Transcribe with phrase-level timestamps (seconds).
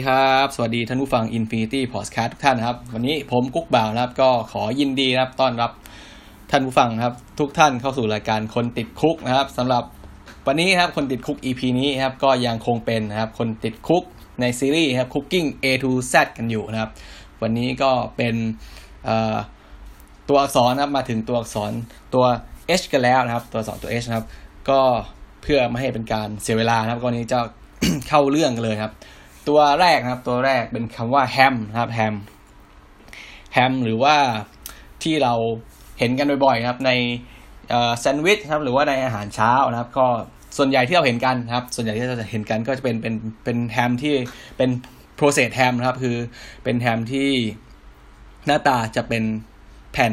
[0.00, 5.70] สวัสดีครับ สวัสดีท่านผู้ฟัง Infinity Podcast ทุกท่านนะครับ วันนี้ผมกุ๊กบ่าวนะครับ ก็ขอยินดีนะครับต้อนรับ
[6.50, 9.84] ท่านผู้ฟังครับ ทุกท่านเข้าสู่รายการคนติดคุกนะครับสำหรับ
[10.46, 14.04] วันนี้ครับคนติดคุก EP นี้ครับก็ยังคงเป็นนะครับคนติดคุก
[14.40, 16.90] ในซีรีส์ครับ Cooking A to Z กันอยู่นะครับ
[17.42, 18.34] วันนี้ก็เป็น
[20.28, 21.72] ตัวอักษรนะครับมาถึงตัวอักษร
[22.14, 22.24] ตัว
[22.80, 24.26] H กันแล้วนะครับ ตัวอักษรตัว H นะครับ
[24.68, 24.80] ก็
[25.42, 27.40] เพื่อไม่ให้เป็นการเสียเวลานะครับก็นี้จะ
[28.08, 28.94] เข้าเรื่องกันเลยครับ
[29.48, 32.14] ตัวแรกนะครับ ตัวแรกเป็นคำว่าแฮมนะครับแฮม
[33.52, 34.16] แฮมหรือว่า
[35.02, 35.34] ที่เรา
[35.98, 36.90] เห็นกันบ่อยๆครับใน
[37.98, 40.06] แซนด์วิชครับหรือว่าในอาหารเช้านะครับ ก็
[40.56, 43.14] ส่วนใหญ่ที่เราเห็นกันครับ ส่วนใหญ่ที่เราจะเห็นกันก็จะเป็นเป็น
[43.44, 44.14] เป็นแฮมที่
[44.56, 44.70] เป็น
[45.16, 46.16] process ham นะครับ คือ
[46.64, 47.28] เป็นแฮมที่
[48.46, 49.22] หน้าตาจะเป็น
[49.92, 50.12] แผ่น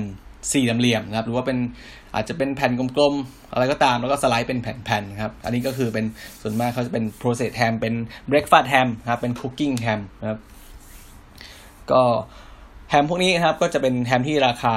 [0.51, 1.57] สี่เหลี่ยมนะครับ หรือว่าเป็น
[2.17, 6.05] อาจจะเป็นแผ่นกลมๆ อะไรก็ตามแล้วก็สไลด์เป็นแผ่นๆครับ อันนี้ก็คือเป็น
[6.41, 7.93] ส่วนมากเขาจะเป็น process ham เป็น
[8.29, 10.39] breakfast ham ครับ เป็น cooking ham นะครับ
[11.91, 12.03] ก็
[12.89, 14.75] แฮมพวกนี้นะครับก็จะเป็นแฮมที่ราคา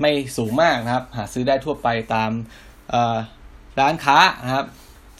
[0.00, 2.30] ไม่สูงมากนะครับ หาซื้อได้ทั่วไปตาม
[3.80, 4.66] ร้านค้านะครับ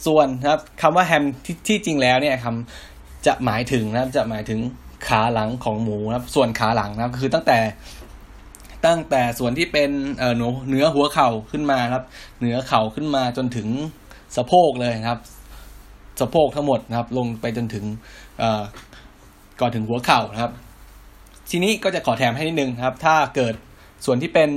[0.07, 4.61] ส่วนนะครับคำว่าแฮมที่ที่จริงแล้วเนี่ยคำจะหมายถึงนะครับจะหมายถึง
[5.09, 7.59] ขาหลังของหมูนะครับ ส่วนขาหลังนะครับคือตั้งแต่
[8.87, 10.35] ตั้งแต่ส่วนที่เป็นเอ่อ
[10.69, 12.05] เนื้อหัวเข่าขึ้นมาครับ
[12.41, 13.69] เนื้อเข่าขึ้นมาจนถึง
[14.37, 15.21] สะโพกเลยครับ
[16.21, 17.85] สะโพกทั้งหมดนะครับ ลงไปจนถึง
[18.39, 18.63] เอ่อ
[19.61, 20.53] ก่อนถึงหัวเข่านะครับ
[21.51, 23.55] ทีนี้ก็จะขอแถมให้นิดนึงครับ ถ้าเกิด
[24.05, 24.51] ส่วนที่เป็น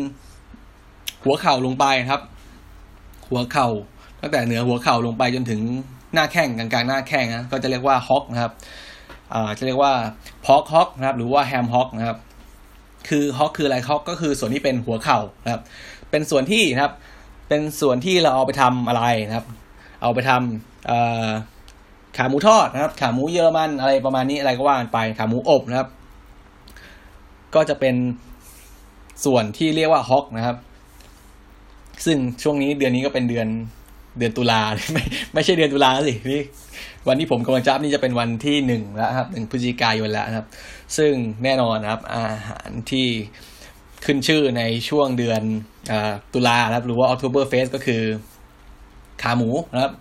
[1.23, 2.21] หัวเข่าลงไปครับ
[3.29, 3.67] หัวเข่า
[4.21, 5.61] ตั้งแต่เหนือหัวเข่าลงไปจนถึง
[6.13, 8.53] หน้าแข้งกลางๆหน้าแข้งนะก็จะเรียกว่าฮอกนะครับ
[9.57, 9.93] จะเรียกว่า
[10.45, 12.17] พอกฮอกนะครับ หรือว่าแฮมฮอกนะครับ
[13.09, 15.61] คือฮอกคืออะไรฮอกก็คือส่วนที่เป็นหัวเข่านะครับ
[16.11, 16.93] เป็นส่วนที่นะครับ
[17.49, 19.45] เป็นส่วนที่เราเอาไปทำอะไรนะครับ
[20.01, 25.89] เอาไปทำขาหมูทอดนะครับ ขาหมูเยอรมันอะไรประมาณนี้อะไรก็ว่ากันไปขาหมูอบนะครับ
[27.55, 27.95] ก็จะเป็น
[29.25, 30.57] ส่วนที่เรียกว่าฮอกนะครับ
[32.05, 33.47] ซึ่งช่วงนี้เดือนนี้ก็เป็นเดือน
[34.17, 34.61] เดือนตุลา
[34.93, 35.03] ไม่
[35.33, 36.43] ไม่ใช่เดือนตุลาสินี่
[37.07, 40.47] วันที่ผมกำลังจับนี่จะเป็นวันที่หนึ่งแล้วครับหนึ่งพฤศจิกายนแล้วนะครับ
[40.97, 41.13] ซึ่ง
[41.43, 43.07] แน่นอนครับอาหารที่
[44.05, 45.41] ขึ้นชื่อในช่วงเดือน
[45.91, 45.93] อ
[46.33, 48.01] ตุลาครับหรือว่า October Fest ก็คือ
[49.21, 49.93] ขาหมูนะครับ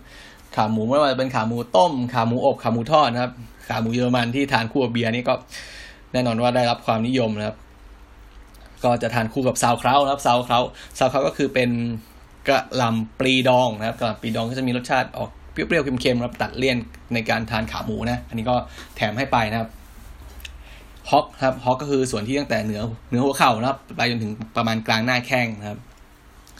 [0.55, 3.33] ขาหมูไม่ว่าจะเป็นขาหมูต้ม ขาหมูอบขาหมูทอดนะครับ
[3.67, 5.33] ขาหมูเยอรมันที่ทานคู่กับเบียร์นี่ก็
[6.13, 7.57] แน่นอนว่าได้รับความนิยมนะครับ
[8.83, 11.69] ก็จะทานคู่กับ sauerkraut นะครับ sauerkraut sauerkraut ก็คือเป็น
[12.47, 16.77] กะหล่ำปลีดองนะครับกะหล่ำปลีดองก็จะมีรสชาติออกเปรี้ยวๆเค็มๆครับตัดเลี่ยน
[17.13, 18.55] ในการทานขาหมูนะ อันนี้ก็
[18.95, 19.69] แถมให้ไปนะครับ
[21.11, 25.79] hock ครับ hock ก็คือส่วนที่ตั้งแต่เหนือเหนือหัวเข่านะครับไปจนถึงประมาณกลางหน้าแข้งนะครับ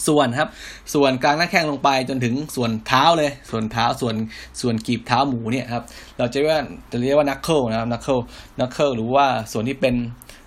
[0.08, 0.50] ส่วนครับ
[0.94, 4.16] ส่วนกลางหน้าแข้งลงไปจนถึงส่วนเท้าเลย ส่วนเท้าส่วน
[4.62, 5.84] ส่วนกีบเท้าหมูเนี่ยครับ
[6.18, 8.20] เราจะเรียกว่าจะเรียกว่า knuckle นะครับ knuckle
[8.60, 9.96] นักเคิลหรือว่าส่วนที่เป็น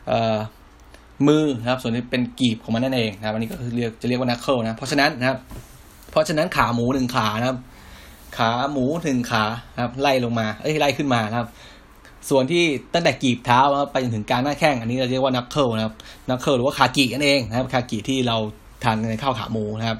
[0.08, 0.36] เอ่อ
[1.26, 5.38] มือนะครับ ส่วนที่เป็นกีบของมันนั่นเองนะครับอันนี้ก็คือเรียกจะเรียกว่านักเคิลนะเพราะฉะนั้นนะครับ
[6.10, 7.58] เพราะฉะนั้นขาหมูหนึ่งขานะครับ
[8.36, 9.44] ขาหมูหนึ่งขา
[9.82, 11.48] ครับ ไล่ลงมาเอ้ยไล่ขึ้นมานะครับ
[12.30, 12.62] ส่วนที่
[12.94, 13.60] ตั้งแต่กีบเท้า
[13.92, 15.94] ไปจนถึงกลางหน้าแข้งอันนี้เราเรียกว่านักเคิลนะครับ
[16.30, 18.36] นักเคิลหรือว่าขากีนั่นเองนะครับขากีที่เรา
[18.84, 19.98] ทานในข้าวขาหมูนะครับ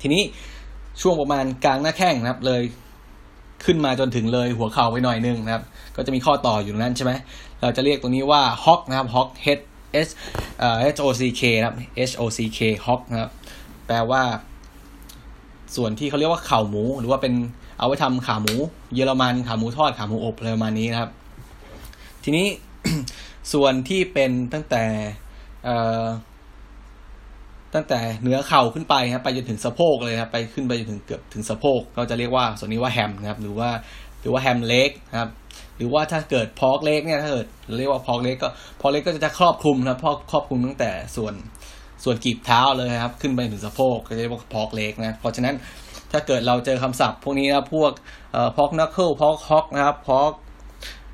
[0.00, 0.22] ทีนี้
[1.00, 2.62] ช่วงประมาณกลางหน้าแข้งนะครับ เลย
[3.64, 5.62] ขึ้นมาจนถึงเลยหัวเข่าไปหน่อยนึงนะครับ
[5.96, 7.12] ก็จะมีข้อต่ออยู่นั้นใช่ไหม
[7.60, 9.62] เราจะเรียกตรงนี้ว่าฮอกนะครับฮอก H
[10.06, 10.08] S
[10.58, 11.76] เอ่อ H O C K นะครับ
[12.10, 13.30] H O C K hog นะครับ
[13.86, 14.22] แปลว่า
[15.76, 17.34] ส่วนที่เขาเรียกว่าเข่าหมู หรือว่าเป็น
[17.78, 18.54] เอาไว้ทำขาหมู
[18.94, 21.10] เยอรมันขาหมูทอดขาหมูอบอะไรประมาณนี้นะครับ
[22.28, 22.48] ทีนี้
[23.52, 24.84] ส่วนที่เป็นตั้งแต่
[27.74, 33.70] ตั้งแต่เนื้อเข่าขึ้นไปครับไปจนถึงสะโพกเลยครับไปขึ้นไปจนถึงเกือบถึงสะโพกก็จะเรียกว่าส่วนนี้ว่าแฮมนะครับ หรือว่า
[34.20, 35.30] หรือว่าแฮมเล็กนะครับ
[35.76, 37.46] หรือว่าถ้าเกิดพอกเล็กเนี่ยถ้าเกิด
[37.78, 38.48] เรียกว่าพอกเล็กก็
[38.80, 41.34] พอกเล็กก็จะครอบคลุมนะพอกครอบคลุมตั้งแต่ส่วน
[42.04, 45.54] ส่วนกีบเท้าเลยครับ ขึ้นไปถึงสะโพกก็จะเรียกว่าพอกเล็กนะเพราะฉะนั้น
[46.12, 47.92] ถ้าเกิดเราเจอคำศัพท์ พวกนี้นะพวก
[48.32, 50.32] เอ่อพอกนักเคิลพอกฮอกนะครับพอก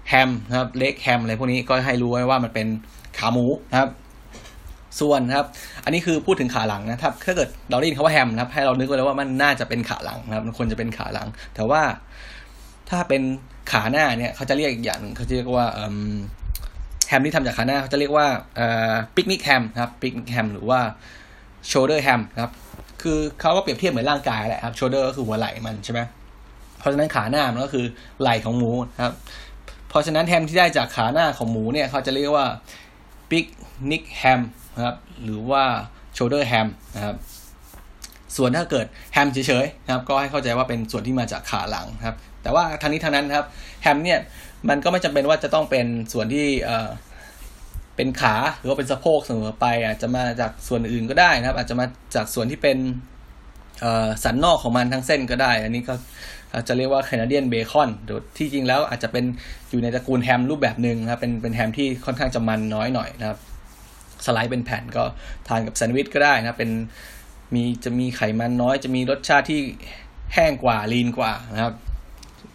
[0.08, 2.66] แฮมนะครับเล็กแฮมอะไรพวกนี้ก็ให้รู้ไว้ว่ามันเป็น
[3.18, 3.90] ขาหมูนะครับ
[5.00, 5.46] ส่วนครับ
[5.84, 11.82] อันนี้คือพูดถึงขาหลังนะครับ ถ้าเกิดเราได้ยินคำว่าแฮมนะครับ ให้เรานึกไว้แล้วว่ามันน่าจะเป็นขาหลังนะครับ มันควรจะเป็นขาหลัง แต่ว่า
[12.90, 13.22] ถ้าเป็น
[13.70, 15.66] ขาหน้าเนี่ยเขาจะเรียกอีกอย่างหนึ่งเขาจะเรียกว่า
[17.08, 18.26] แฮมที่ทำจากขาหน้าเขาจะเรียกว่า
[19.14, 20.80] picnic ham นะครับ picnic ham หรือว่า
[21.68, 22.52] shoulder ham นะครับ
[23.02, 26.00] คือเขาก็เปรียบเทียบเหมือนร่างกายแหละครับ shoulder ก็คือหัวไหล่มันใช่ไหม
[26.78, 27.84] เพราะฉะนั้นขาหน้ามันก็คือ
[28.20, 29.14] ไหล่ของหมูนะครับ
[29.92, 32.46] เพราะฉะนั้นแฮมที่ได้จากขาหน้าของหมูเนี่ยเขาจะเรียกว่า
[33.30, 34.40] picnic ham
[34.86, 35.64] ครับหรือว่า
[36.14, 37.16] shoulder hamนะครับ
[38.36, 43.46] ส่วนถ้าเกิดแฮมเฉยๆนะครับก็ให้เข้าใจว่าเป็นส่วนที่มาจากขาหลังครับแต่ว่าทางนี้ทางนั้นครับ
[43.82, 44.18] แฮมเนี่ย
[44.68, 46.88] มันก็ไม่จำเป็นว่าจะต้องเป็นส่วนที่เอ่อ
[47.96, 52.78] เป็นขาหรือว่าเป็นสะโพกเสมอไป อาจจะมาจากส่วนอื่นก็ได้นะครับ อาจจะมาจากส่วนที่เป็น
[54.24, 55.94] สันนอกของมันทั้งเส้นก็ได้ อันนี้ก็
[56.68, 57.90] จะเรียกว่าแคนาเดียนเบคอน
[58.38, 59.24] ที่จริงแล้วอาจจะเป็น
[59.70, 63.38] อยู่ในตระกูลแฮมรูปแบบหนึ่งนะครับเป็นเป็นแฮมที่ค่อนข้างจะมันน้อยหน่อยนะครับ
[64.26, 65.04] สไลด์เป็นแผ่นก็
[65.48, 66.70] ทานกับแซนด์วิชก็ได้นะเป็น
[67.54, 69.60] มีจะมีไขมันน้อย จะมีรสชาติที่
[70.34, 71.74] แห้งกว่าลีนกว่านะครับ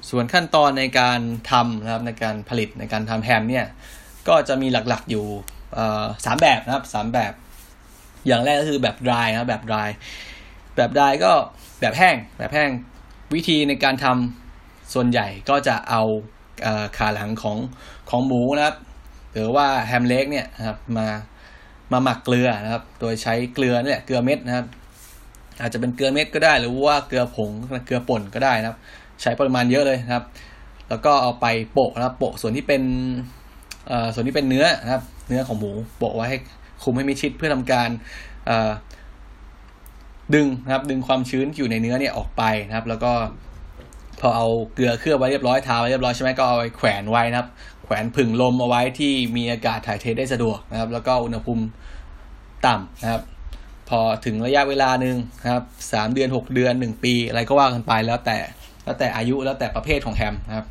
[0.09, 1.19] ส่วนขั้นตอนในการ
[1.51, 3.65] ทำนะครับในการผลิตในการทำแฮมเนี่ย
[4.27, 5.25] ก็จะมีหลักๆอยู่
[6.25, 7.33] สามแบบนะครับสามแบบ
[8.27, 9.89] อย่างแรกก็คือแบบ dry นะแบบ dry
[10.77, 11.33] แบบ dry ก็
[11.79, 12.69] แบบแห้งแบบแห้ง
[13.33, 16.03] วิธีในการทำส่วนใหญ่ก็จะเอา
[16.97, 17.57] ขาหลังของ
[18.09, 18.75] ของหมูนะครับ
[19.33, 21.07] หรือว่าแฮมเล็กเนี่ยนะครับมา
[21.91, 24.65] มาหมักเกลือนะครับ โดยใช้เกลือนี่ยเกลือเม็ดนะครับ
[25.62, 27.51] อาจจะเป็นเกลือเม็ดก็ได้ หรือว่าเกลือผง
[27.85, 28.77] เกลือป่นก็ได้นะครับ
[29.21, 30.25] ใช้ปริมาณเยอะเลยนะครับ
[30.89, 32.83] แล้วก็เอาไปโปะนะครับโปะส่วนที่เป็น
[34.13, 36.38] ส่วนที่เป็นเนื้อนะครับ เนื้อของหมูโปะไว้ให้
[36.83, 37.89] คุมให้มิชิดเพื่อทำการ
[40.35, 43.12] ดึงนะครับ ดึงความชื้นอยู่ในเนื้อเนี่ยออกไปนะครับ แล้วก็
[44.19, 47.50] พอเอาเกลือเคลือบไว้เรียบร้อยทาไว้เรียบร้อยใช่ไหมก็เอาไปแขวนไว้นะครับ
[47.83, 51.63] แขวนผึ่งลมเอาไว้ที่มีอากาศถ่ายเทได้สะดวกนะครับ แล้วก็อุณหภูมิ
[52.65, 53.21] ต่ำนะครับ
[53.89, 55.63] พอถึงระยะเวลาหนึ่งนะครับ
[55.94, 58.38] สามเดือนหกเดือนหนึ่งปี อะไรก็ว่ากันไปแล้วแต่
[58.83, 60.65] แล้วแต่อายุแล้วแต่ประเภทของแฮมนะครับ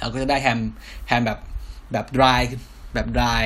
[0.00, 0.60] เราก็จะได้แฮม
[1.08, 1.38] แฮมแบบ
[1.92, 2.40] แบบ dry
[2.94, 3.44] แบบ dry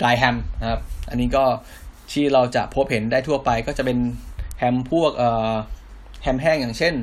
[0.00, 0.80] dry ham นะครับ
[1.10, 1.44] อันนี้ก็
[2.12, 3.98] ที่เราจะพบเห็นได้ทั่วไปก็จะเป็น
[4.58, 5.10] แฮมพวก
[6.22, 6.94] แฮมแห้งอย่างเช่น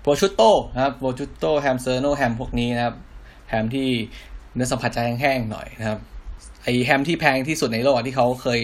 [0.00, 0.42] prosciutto
[0.74, 2.96] นะครับ prosciutto ham serrano ham พวกนี้นะครับ
[3.48, 3.88] แฮมที่
[4.54, 5.98] เนื้อสัมผัสจะแห้งๆหน่อยนะครับ
[6.62, 8.60] ไอ้แฮมที่แพงที่สุดในโลกที่เขาเคย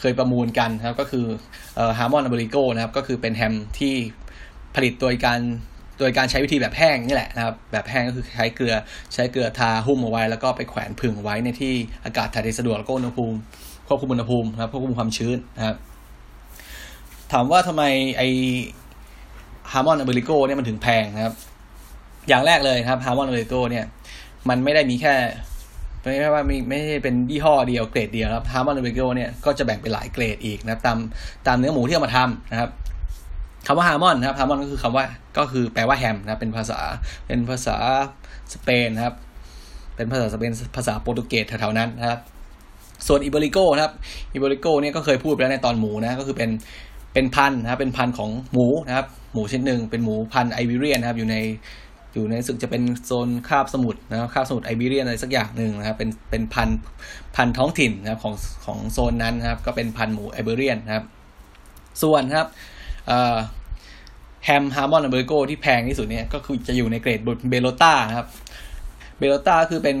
[0.00, 1.26] เคยประมูลกันนะครับ ก็คือ
[1.74, 3.94] เอ่อ jamón ibérico นะครับ ก็คือเป็นแฮมที่
[4.74, 5.40] ผลิตโดยการ
[5.98, 8.74] โดยการใช้วิธีแบบแห้งนี่แหละนะครับ แบบแห้งก็คือใช้เกลือ
[9.14, 11.74] ใช้เกลือทาหุ้มเอาไว้ แล้วก็ไปแขวนผึ่งไว้ในที่
[12.04, 13.38] อากาศถ่ายเทสะดวกแล้วก็อุณหภูมิ
[13.90, 15.76] ควบคุมอุณหภูมินะครับควบคุมความชื้นนะครับ
[17.32, 17.82] ถามว่าทำไม
[18.18, 21.34] ไอ้ jamón ibérico เนี่ยมันถึงแพงนะครับ
[22.28, 23.84] อย่างแรกเลยครับ jamón ibérico เนี่ย
[24.48, 25.14] มันไม่ได้มีแค่
[26.02, 30.98] ไม่ใช่ว่ามีไม่ใช่เป็นยี่ห้อเดียวเกรดเดียวครับ jamón ibérico เนี่ยก็จะแบ่งเป็นหลายเกรดอีกนะตาม
[31.46, 32.70] ตามเนื้อหมูที่เอามาทำนะครับ
[33.66, 35.04] คำว่า jamón นะครับ jamón ก็คือคำว่า
[35.38, 36.78] ก็คือแปลว่าแฮมนะเป็นภาษา
[37.26, 37.76] เป็นภาษา
[38.52, 39.14] สเปนนะครับ
[39.96, 42.20] เป็นภาษาสเปนภาษาโปรตุเกสแถวๆนั้นนะครับ
[43.06, 43.92] ส่วนอิบริโกนะครับ
[44.34, 46.50] อิบริโกเนี่ยก็เคยพูดไปแล้วในตอนหมูนะก็คือเป็น
[47.14, 51.36] เป็นพันนะครับเป็นพันของหมูนะครับ หมูชนิดหนึ่งเป็นหมูพันไอวิเรียนนะครับ อยู่ใน
[52.14, 56.68] อยู่ในสึกจะเป็นโซนคาบสมุทรนะครับคาบสมุทรไอเบเรียนอะไรสักอย่างหนึ่งนะครับเป็นเป็นพัน
[57.36, 58.34] พันท้องถิ่นนะครับของ
[58.66, 61.04] ของโซนนั้นนะครับ ก็เป็นพันหมูไอเบเรียนนะครับ
[62.02, 62.46] ส่วนครับ
[64.44, 67.20] แฮม jamón ibérico ที่แพงที่สุดเนี่ยก็คือจะอยู่ในเกรด
[67.50, 68.26] bellota นะครับ
[69.18, 69.96] bellota คือเป็น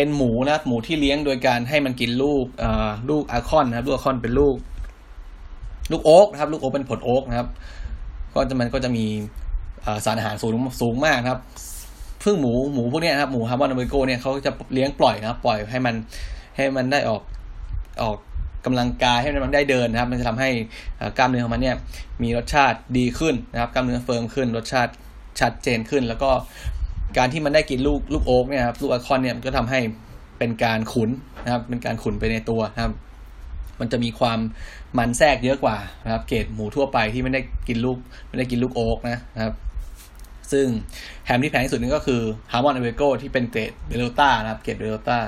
[0.00, 4.54] เป็นหมูนะหมูที่เลี้ยงโดยการให้มันกินลูกอ่อลูก acorn นะครับลูก acorn เป็นลูก
[5.90, 7.48] ลูกโอ๊กนะครับ ลูกโอ๊กเป็นผลโอ๊กนะครับ
[8.34, 9.04] ก็จะมันก็จะมี
[10.04, 11.40] สารอาหารสูงสูงมากนะครับ
[12.22, 15.94] ซึ่งหมูหมูพวกนี้นะครับหมู jamón ibérico เนี่ยเขาจะเลี้ยงปล่อยนะครับ ปล่อยให้มัน
[16.56, 17.22] ให้มันได้ออก
[18.02, 18.16] ออก
[18.64, 20.50] กำลังกายให้มันได้เดินนะครับ มันจะทำให้
[21.18, 21.76] กล้ามเนื้อของมันเนี่ย
[22.22, 24.92] มีรสชาติดีขึ้นนะครับ กล้ามเนื้อ firm ขึ้น รสชาติ
[25.40, 26.30] ชัดเจนขึ้น แล้วก็
[27.16, 29.80] การที่มันได้กินลูกลูกโอ๊กเนี่ยครับลูก acorn เนี่ยมันก็ทำให้
[30.38, 31.10] เป็นการขุน
[31.44, 32.92] นะครับ เป็นการขุนไปในตัวนะครับ
[33.80, 34.38] มันจะมีความ
[34.98, 37.98] มันแทรกเยอะกว่านะครับ เกรดหมูทั่วไปที่ไม่ได้กินลูก
[38.28, 39.54] ไม่ได้กินลูกโอ๊กนะครับ
[40.52, 40.66] ซึ่ง
[41.26, 42.20] แฮมที่แพงที่สุดนี่ก็คือ
[42.52, 45.18] jamón ibérico ที่เป็นเกรด bellota นะครับเกรด bellota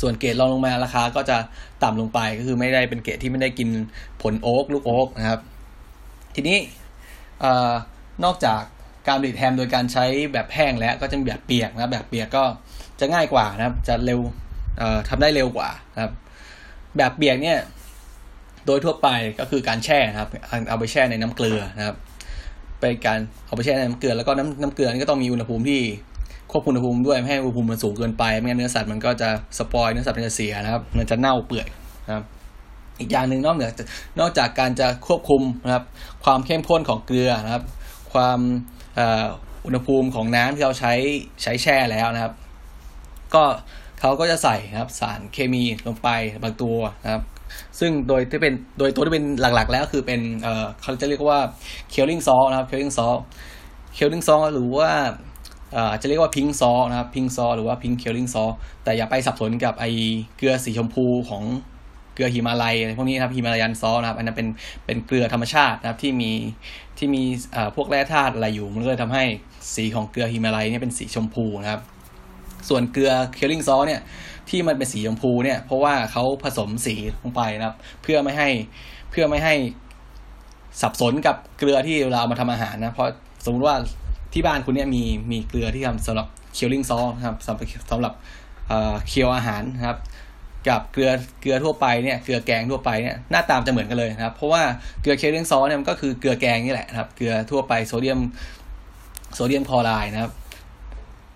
[0.00, 1.36] ส่วนเกรดรองลงมาราคาก็จะ
[1.82, 3.68] ต่ำลงไปก็คือไม่ได้เป็นเกรดที่ไม่ได้กิน
[4.22, 5.40] ผลโอ๊กลูกโอ๊กนะครับ
[6.34, 6.58] ทีนี้
[8.24, 8.62] นอกจาก
[9.06, 12.44] การผลิตแฮมโดยการใช้แบบแห้งแล้วก็จะมีแบบเปียกนะแบบเปียกก็
[13.00, 14.20] จะง่ายกว่านะครับ จะเร็ว
[15.08, 16.12] ทำได้เร็วกว่านะครับ
[16.96, 17.58] แบบเปียกเนี่ย
[18.66, 20.30] โดยทั่วไปก็คือการแช่นะครับ
[20.68, 21.96] เอาไปแช่ในน้ำเกลือนะครับ
[22.80, 25.80] ไปการเอาไปแช่ในน้ำเกลือแล้วก็น้ำน้ำเกลือนี่ก็ต้องมีอุณหภูมิที่
[26.52, 29.28] ควบคุมอุณหภูมิด้วยไม่ให้อุณหภูมิมันสูงเกินไปไม่งั้นเนื้อสัตว์มันก็จะ
[29.58, 31.66] สปอยเนื้อสัตว์มันจะเสียนะครับ มันจะเน่าเปื่อย
[32.06, 32.24] นะครับ
[33.00, 33.70] อีกอย่างหนึ่งนอกเหนือ
[34.20, 35.84] นอกจากการจะควบคุมนะครับ
[36.24, 37.64] ความเข้มข้นของเกลือนะครับ
[38.12, 38.40] ความ
[39.66, 40.92] อุณหภูมิของน้ำที่เราใช้
[41.42, 42.34] ใช้แช่แล้วนะครับ
[43.34, 43.44] ก็
[44.00, 46.08] เขาก็จะใส่นะครับสารเคมีลงไป
[46.42, 47.22] บางตัวนะครับ
[47.78, 51.38] ซึ่งโดยที่เป็นโดยตัวที่เป็นหลักๆ แล้วคือเป็นเอ่อเขาจะเรียกว่า
[51.90, 53.14] เคลลิงซอลนะครับเคลลิงซอล
[53.94, 54.90] เคลลิงซอลหรือว่า
[55.76, 58.44] อาจจะเรียกว่าพิงซอนะครับพิงซอหรือว่าพิงเคลลิงซอ
[58.84, 59.84] แต่อย่าไปสับสนกับไอ
[60.36, 61.44] เกลือสีชมพูของ
[62.20, 64.48] ลือหิมาลัยอะไรพวกนี้ครับหิมาลายันซอสนะครับ อันนั้นเป็น
[64.86, 66.30] เป็นเกลือธรรมชาตินะครับที่มี
[66.98, 67.22] ที่มี
[67.76, 69.24] พวกแร่ธาตุอะไรอยู่มันก็เลยทำให้
[69.74, 71.80] สีของเกลือหิมาลัยเนี่ยเป็นสีชมพูนะครับ
[72.68, 74.00] ส่วนเกลือเคลลิงซอสเนี่ย
[74.48, 78.48] ที่มันเป็นสีชมพูเนี่ยเพราะว่าเขาผสมสีลงไปนะครับ เพื่อไม่ให้
[79.10, 79.54] เพื่อไม่ให้
[80.80, 83.08] สับสนกับเกลือที่เรามาทำอาหารนะเพราะ
[83.44, 83.76] สมมติว่า
[84.32, 87.58] ที่บ้านคุณเนี่ยมีมีเกลือที่ทำสำหรับ curing salt ครับสำหรับ
[87.90, 88.14] สำหรับ
[89.08, 89.98] cure อาหารนะครับ
[90.68, 94.62] กับเกลือเกลือทั่วไปเนี่ยเกลือแกงทั่วไปเนี่ยหน้าตามันจะเหมือนกันเลยนะครับ เพราะว่า
[95.02, 98.20] เกลือ curing salt เนี่ยมันก็คือเกลือแกงนี่แหละนะครับ เกลือทั่วไปโซเดียม
[99.34, 100.32] โซเดียมคลอไรด์นะครับ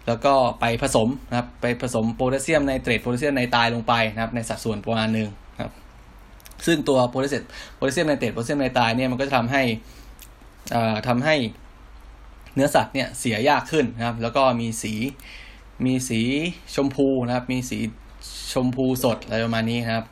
[0.06, 5.28] แล้วก็ไปผสมนะครับ ไปผสมโพแทสเซียมไนเตรตโพแทสเซียมไนไตรต์ลงไปนะครับ ในสัดส่วนประมาณหนึ่ง
[5.60, 5.72] ครับ
[6.66, 9.62] ซึ่งตัวโพแทสเซียมโพแทสเซียมไนเตรตโพแทสเซียมไนไตรต์เนี่ยมันก็จะทำให้
[10.74, 11.34] อ่าทำให้
[12.54, 14.94] เนื้อสัตว์เนี่ยเสียยากขึ้นนะครับ แล้วก็มีสี
[15.84, 16.20] มีสี
[16.74, 17.78] ชมพูนะครับ มีสี
[18.52, 20.04] ชมพูสดอะไรประมาณนี้ครับ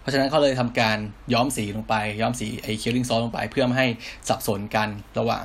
[0.00, 0.98] เพราะฉะนั้นเขาเลยทำการ
[1.32, 3.88] ย้อมสีลงไป ย้อมสีไอ้ curing salt ลงไป เพื่อไม่ให้
[4.28, 5.44] สับสนกันระหว่าง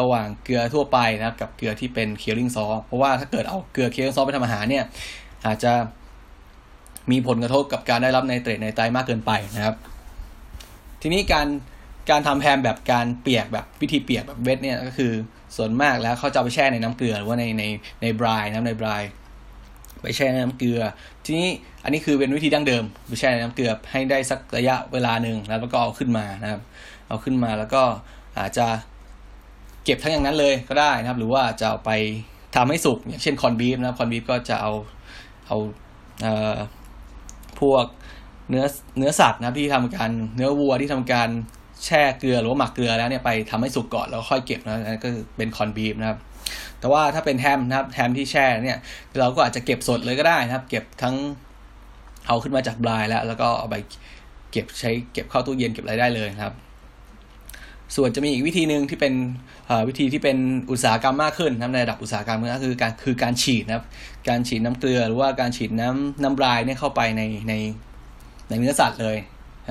[0.00, 4.84] ระหว่างเกลือทั่วไปนะครับกับเกลือที่เป็น curing salt เพราะว่าถ้าเกิดเอาเกลือ curing salt ไปทำอาหารเนี่ย
[5.46, 5.72] อาจจะ
[7.10, 9.74] มีผลกระทบกับการได้รับไนเตรตในไตมากเกินไปนะครับ
[11.02, 11.46] ทีนี้การ
[12.10, 15.12] การทำแฮมแบบการเปียกแบบวิธีเปียกแบบเวทเนี่ยก็คือ
[15.56, 17.64] ส่วนมากแล้วเขาจะไปแช่ในน้ำเกลือหรือว่าในใน
[18.02, 19.02] ในบรายน้ำในบราย
[20.04, 20.80] ไปแช่นน้ำเกลือ
[21.24, 21.48] ทีนี้
[21.84, 26.60] อันนี้คือเป็นวิธีดั้งเดิมไปแช่นน้ำเกลือให้ได้สักระยะเวลาหนึ่งแล้วก็เอาขึ้นมานะครับ
[27.08, 27.82] เอาขึ้นมาแล้วก็
[28.38, 28.66] อาจจะ
[29.84, 31.90] เก็บทั้งอย่างนั้นเลยก็ได้นะครับ หรือว่าจะเอาไป
[32.56, 34.72] ทำให้สุกอย่างเช่น corned beef นะ corned beef ก็จะเอา
[35.46, 35.56] เอา
[36.22, 36.56] เอ่อ
[37.60, 37.84] พวก
[38.48, 38.64] เนื้อ
[38.98, 41.28] เนื้อสัตว์นะที่ทำการเนื้อวัวที่ทำการ
[41.84, 46.18] แช่เกลือหรือว่าหมักเกลือแล้วเนี่ยไปทำให้สุกก่อนแล้วค่อยเก็บนะนั่นก็เป็น corned beef นะครับ
[46.80, 48.78] แต่ว่าถ้าเป็นแฮมนะครับแฮมที่แช่เนี่ย
[49.18, 51.14] เราก็อาจจะเก็บสดเลยก็ได้นะครับ เก็บทั้ง
[52.26, 53.76] เอาขึ้นมาจาก brine แล้ว แล้วก็เอาไป
[54.52, 56.54] เก็บใช้เก็บเข้าตู้เย็นเก็บอะไรได้เลยนะครับ
[57.96, 59.14] ส่วนจะมีอีกวิธีหนึ่งที่เป็น
[59.88, 60.36] วิธีที่เป็น
[60.70, 63.84] อุตสาหกรรมมากขึ้นนะในระดับอุตสาหกรรมก็คือการคือการฉีดนะครับ
[64.28, 67.52] การฉีดน้ำเกลือหรือว่าการฉีดน้ำน้ำบลายเนี่ยเข้าไปในใน
[68.48, 69.16] ในเนื้อสัตว์เลย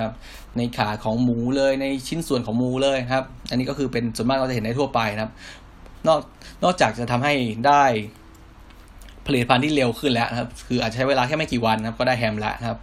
[0.00, 0.12] ครับ
[0.56, 5.32] ในขาของหมูเลยในชิ้นส่วนของหมูเลยครับ อันนี้ก็คือเป็นส่วนมากเราจะเห็นได้ทั่วไปนะครับ
[6.06, 6.20] นอก
[6.64, 7.34] นอกจากจะทำให้
[7.66, 7.84] ได้
[9.26, 12.78] ผลิตภัณฑ์ที่เร็วขึ้นแล้วครับ คืออาจจะใช้เวลาแค่ไม่กี่วันนะครับ ก็ได้แฮมแล้วนะครับ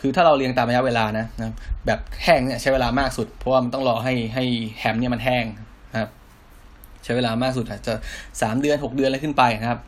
[0.00, 1.54] คือถ้าเราเรียงตามระยะเวลานะนะ
[1.86, 4.44] แบบแห้งเนี่ยใช้เวลามากสุด เพราะว่ามันต้องรอให้ให้
[4.78, 5.44] แฮมเนี่ยมันแห้ง
[6.00, 6.10] ครับ
[7.04, 7.94] ใช้เวลามากสุดอาจจะ
[8.40, 9.80] สามเดือนหกเดือนอะไรขึ้นไปนะครับ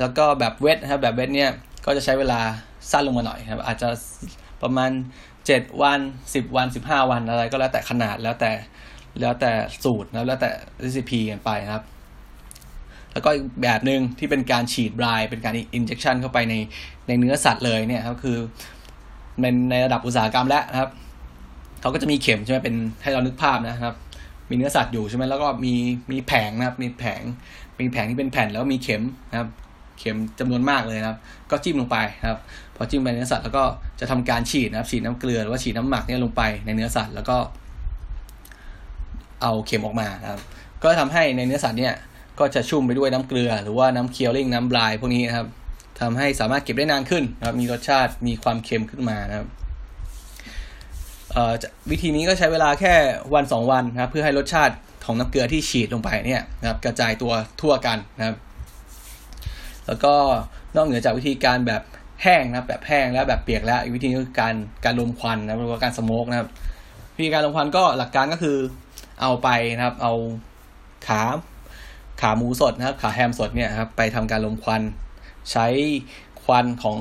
[0.00, 1.50] แล้วก็แบบเวทนะครับ แบบเวทเนี่ย
[1.86, 2.40] ก็จะใช้เวลา
[2.90, 3.88] สั้นลงมาหน่อยครับ อาจจะ
[4.62, 4.90] ประมาณ
[5.46, 6.00] เจ็ดวัน
[6.34, 8.52] สิบวันสิบห้าวันอะไรก็แล้วแต่ขนาดแล้วแต่
[9.20, 9.52] แล้วแต่
[9.84, 10.50] สูตรนะแล้วแต่
[10.84, 11.84] รีซิปีกันไปนะครับ
[13.12, 16.54] แล้วก็อีกแบบหนึ่งที่เป็นการฉีดบรายเป็นการอินเจคชันเข้าไปใน
[17.08, 18.38] ในเนื้อสัตว์เลยเนี่ยครับคือ
[19.40, 20.90] ในในระดับอุตสาหกรรมแล้วนะครับ
[21.80, 23.94] เขาก็จะมีเข็มใช่ไหมเป็นให้เรานึกภาพนะครับ
[24.50, 25.74] มีเนื้อสัตว์อยู่ใช่ไหมแล้วก็มี
[26.12, 27.22] มีแผงนะครับ มีแผง
[27.80, 29.48] มีแผงที่เป็นแผ่นแล้วมีเข็มนะครับ
[29.98, 31.18] เข็มจำนวนมากเลยนะครับ
[31.50, 32.38] ก็จิ้มลงไปนะครับ
[32.76, 33.64] พอจิ้มไปเนื้อสัตว์แล้วก็
[34.00, 37.36] จะทำการฉีดนะครับ ฉีดน้ำเกลือหรือว่าฉีดน้ำหมักเนี่ยลงไปในเนื้อสัตว์แล้วก็
[39.42, 40.40] เอาเข็มออกมานะครับ
[40.82, 41.94] ก็ทำให้ในเนื้อสัตว์เนี่ย
[42.38, 45.46] ก็จะชุ่มไปด้วยน้ำเกลือ หรือว่าน้ำเคียวลิงน้ำบลายพวกนี้นะครับ
[46.00, 49.48] ทำให้สามารถเก็บได้นานขึ้นนะครับ มีรสชาติมีความเค็มขึ้นมานะครับ
[51.90, 52.94] วิธีนี้ก็ใช้เวลาแค่
[53.34, 54.74] วันสองวันนะครับ เพื่อให้รสชาติ
[55.04, 58.36] ของน้ำเกลือที่ฉีดลงไปเนี่ยนะครับ กระจายตัวทั่วกันนะครับ
[59.86, 60.14] แล้วก็
[60.76, 61.82] นอกเหนือจากวิธีการแบบ
[62.22, 66.48] แห้งนะแบบแห้งแล้วแบบเปียกแล้วอีกวิธีคือการการลมควันนะหรือว่าการสโมกนะครับ
[67.16, 68.56] วิธีการลมควันก็หลักการก็คือ
[69.20, 70.14] เอาไปนะครับ เอา
[71.06, 71.22] ขา
[72.20, 74.82] ขาหมูสดนะครับ ขาแฮมสดเนี่ยครับไปทำการลมควัน
[75.52, 75.66] ใช้
[76.42, 76.96] ควันของ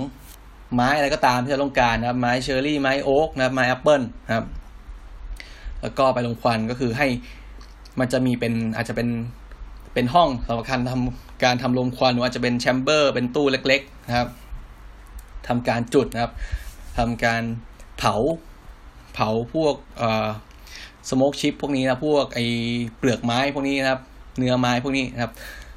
[0.73, 4.45] ไม้อะไรก็ตามที่เราต้องการนะครับ ไม้เชอร์รี่ไม้โอ๊กนะครับไม้แอปเปิลนะครับ
[5.81, 7.07] แล้วก็ไปลมควันก็คือให้
[7.99, 9.09] มันจะมีเป็นอาจจะเป็น
[9.93, 14.29] เป็นห้องสำหรับการทำการทำลมควันหรืออาจจะเป็น chamber เป็นตู้เล็ก ๆ นะครับ
[15.47, 16.33] ทำการจุดนะครับ
[16.97, 17.41] ทำการ
[17.97, 18.15] เผา
[19.13, 19.75] เผาพวก
[21.09, 22.39] สโมกชิปพวกนี้นะพวกไอ
[22.99, 24.01] เปลือกไม้พวกนี้นะครับ
[24.37, 25.31] เนื้อไม้พวกนี้นะครับ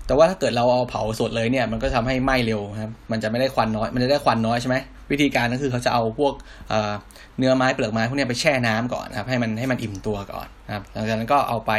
[0.06, 4.76] แต่ว่าถ้าเกิดเราเอาเผาสดเลยเนี่ย มันก็ทำให้ไหม้เร็วนะครับ มันจะไม่ได้ควันน้อย มันจะได้ควันน้อยใช่ไหม
[5.10, 6.34] วิธีการก็คือเขาจะเอาพวก
[7.38, 11.72] เนื้อไม้เปลือกไม้พวกนี้ไปแช่น้ำก่อนนะครับ ให้มันให้มันอิ่มตัวก่อนนะครับ หลังจากนั้นก็เอาไป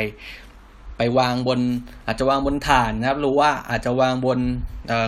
[0.98, 1.60] ไปวางบน
[2.06, 4.40] อาจจะวางบนถ่านนะครับหรือว่าอาจจะวางบน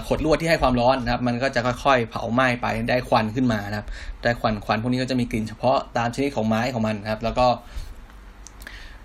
[0.07, 3.88] ขดลวดที่ให้ความร้อนนะครับ มันก็จะค่อยๆ เผาไหม้ไปได้ควันขึ้นมานะครับ
[4.24, 7.48] ได้ควันควันพวกนี้ก็จะมีกลิ่นเฉพาะตามชนิดของไม้ของมันนะครับ แล้วก็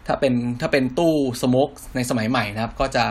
[0.06, 3.04] ถ้าเป็นถ้าเป็นตู้สโมกในสมัยใหม่นะครับ ก็จะ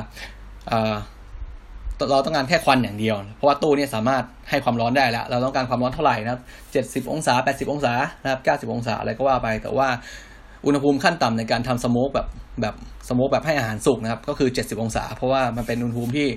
[2.11, 9.87] เราต้องการแค่ควันอย่างเดียว เพราะว่าตู้เนี่ยสามารถให้ความร้อนได้แล้ว เราต้องการความร้อนเท่าไหร่นะครับเจ็ดสิบองศาแปดสิบองศานะครับเก้าสิบองศาอะไรก็ว่าไป แต่ว่า
[10.65, 12.27] อุณหภูมิขั้นต่ำในการทำสโมกแบบ
[12.61, 12.75] แบบ
[13.09, 16.27] สโมกแบบให้อาหารสุกนะครับ ก็คือเจ็ดสิบองศา เพราะว่ามันเป็นอุณหภูมิที่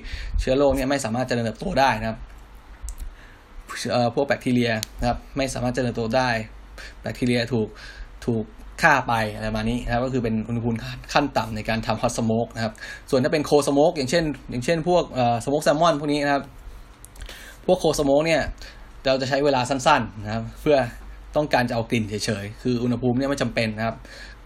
[0.41, 2.19] เชื้อโรคเนี่ยไม่สามารถเจริญเติบโตได้นะครับ
[4.15, 6.31] พวกแบคทีเรียนะครับไม่สามารถเจริญเติบโตได้
[7.01, 7.69] แบคทีเรียถูก
[8.27, 8.45] ถูก
[8.83, 10.77] ฆ่าไปอะไรประมาณนี้นะครับก็คือเป็นอุณหภูมิ
[11.13, 12.73] ขั้นต่ำในการทำฮอตสโมกนะครับ
[13.11, 15.05] ส่วนถ้าเป็นโคสโมกอย่างเช่น อย่างเช่นพวก
[15.45, 16.43] สโมกแซลมอนพวกนี้นะครับ
[17.67, 18.43] พวกโคสโมกเนี่ย
[19.07, 20.77] เราจะใช้เวลาสั้นๆนะครับ เพื่อ
[21.37, 23.97] ต้องการจะเอากลิ่นเฉยๆ คืออุณหภูมิเนี่ยไม่จำเป็นนะครับ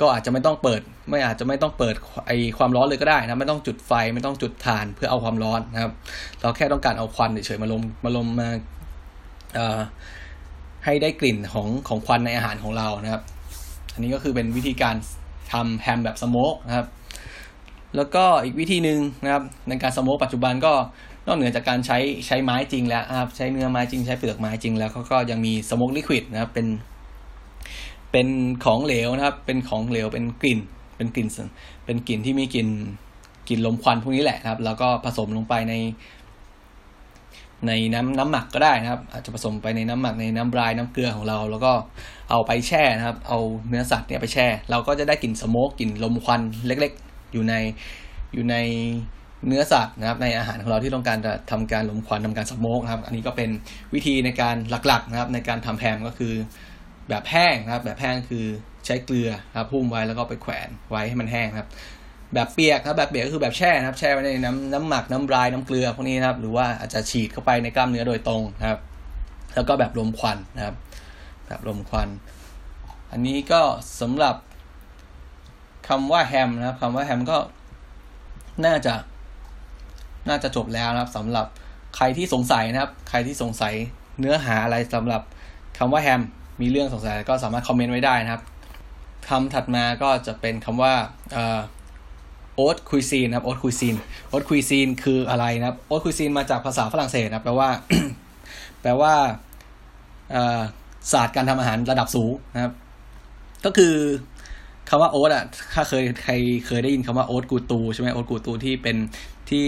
[0.01, 1.95] ก็อาจจะไม่ต้องเปิด ไม่อาจจะไม่ต้องเปิด
[2.27, 5.93] ไอความร้อนเลยก็ได้นะ ไม่ต้องจุดไฟ ไม่ต้องจุดถ่านเพื่อเอาความร้อนนะครับ
[6.41, 8.49] เราแค่ต้องการเอาควันเฉยๆ มาลม มาลมมา
[10.85, 13.23] ให้ได้กลิ่นของของควันในอาหารของเรานะครับ
[13.93, 14.95] อันนี้ก็คือเป็นวิธีการ
[15.53, 16.87] ทำแฮมแบบสโมกนะครับ
[17.97, 20.73] แล้วก็อีกวิธีหนึ่งนะครับในการสโมกปัจจุบันก็
[21.27, 26.67] นอกเหนือจากการใช้ใช้ไม้จริงแล้วนะครับใช้เนื้อไม้จริงใช้เปลือกไม้จริงแล้วเขาก็ยังมีสโมกลิควิดนะครับเป็น
[28.13, 28.29] เป็น
[28.65, 30.59] ของเหลวนะครับ เป็นของเหลวเป็นกลิ่น
[30.97, 31.29] เป็นกลิ่น
[31.85, 32.69] เป็นกลิ่นที่มีกลิ่น
[33.49, 35.75] กลิ่นลมควันพวกนี้แหละนะครับ แล้วก็ผสมลงไปใน
[37.67, 41.73] ในน้ำน้ำหมักก็ได้นะครับ อาจจะผสมไปในน้ำหมักในน้ำบรายน้ำเกลือของเรา แล้วก็
[42.33, 47.55] เอาไปแช่นะครับ เอาเนื้อสัตว์เนี่ยไปแช่ เราก็จะได้กลิ่นสโมกกลิ่นลมควันเล็กๆ อยู่ใน
[48.35, 48.57] อยู่ใน
[49.47, 53.51] เนื้อสัตว์นะครับในอาหารของเราที่ต้องการจะทำการลมควันทำการสโมกนะครับ อันนี้ก็เป็น
[53.95, 56.35] วิธีในการหลักๆนะครับ ในการทำแฮมก็คือ
[57.09, 58.45] แบบแห้งนะครับ แบบแห้งคือ
[58.87, 61.69] ใช้เกลือครับพุ่มไว้แล้วก็ไปแขวนไว้ให้มันแห้งครับ
[62.35, 68.81] แบบเปียกครับแบบเปียกก็คือแบบแช่นะครับ แช่ไว้ในน้ำน้ำหมักน้ำรายน้ำเกลือพวกนี้นะครับ หรือว่าอาจจะฉีดเข้าไปในกล้ามเนื้อโดยตรงนะครับ
[69.55, 70.75] แล้วก็แบบลมควันนะครับ
[71.47, 72.09] แบบลมควัน
[73.11, 73.61] อันนี้ก็
[74.01, 74.37] สำหรับ
[75.89, 77.39] คำว่าแฮมนะครับคำว่าแฮมก็
[78.65, 78.95] น่าจะ
[80.29, 81.47] น่าจะจบแล้วนะครับสำหรับ
[81.97, 83.75] ใครที่สงสัยนะครับ ใครที่สงสัย
[84.19, 85.23] เนื้อหาอะไรสำหรับ
[85.79, 86.23] คำว่าแฮม
[86.61, 88.43] มีเรื่องสงสัยก็สามารถคอมเมนต์ไว้ได้นะครับ
[89.29, 90.95] คำถัดมาก็จะเป็นคำว่า
[92.57, 93.97] โอ๊ตคุยซีนครับโอ๊ตคุยซีน
[94.29, 97.71] โอ๊ตคุยซีนคืออะไรนะครับโอ๊ตคุยซีนมาจากภาษาฝรั่งเศสนะแปลว่า
[98.83, 99.15] แปลว่า
[101.13, 102.73] ศาสตร์การทำอาหารระดับสูงนะครับ
[103.65, 103.95] ก็คือ
[104.89, 106.33] คำว่าโอ๊ตอะ ถ้าเคยใคร
[106.67, 108.97] เคยได้ยินคำว่าโอ๊ตกูตูใช่ไหมโอ๊ตกูตูที่เป็น
[109.51, 109.67] ที่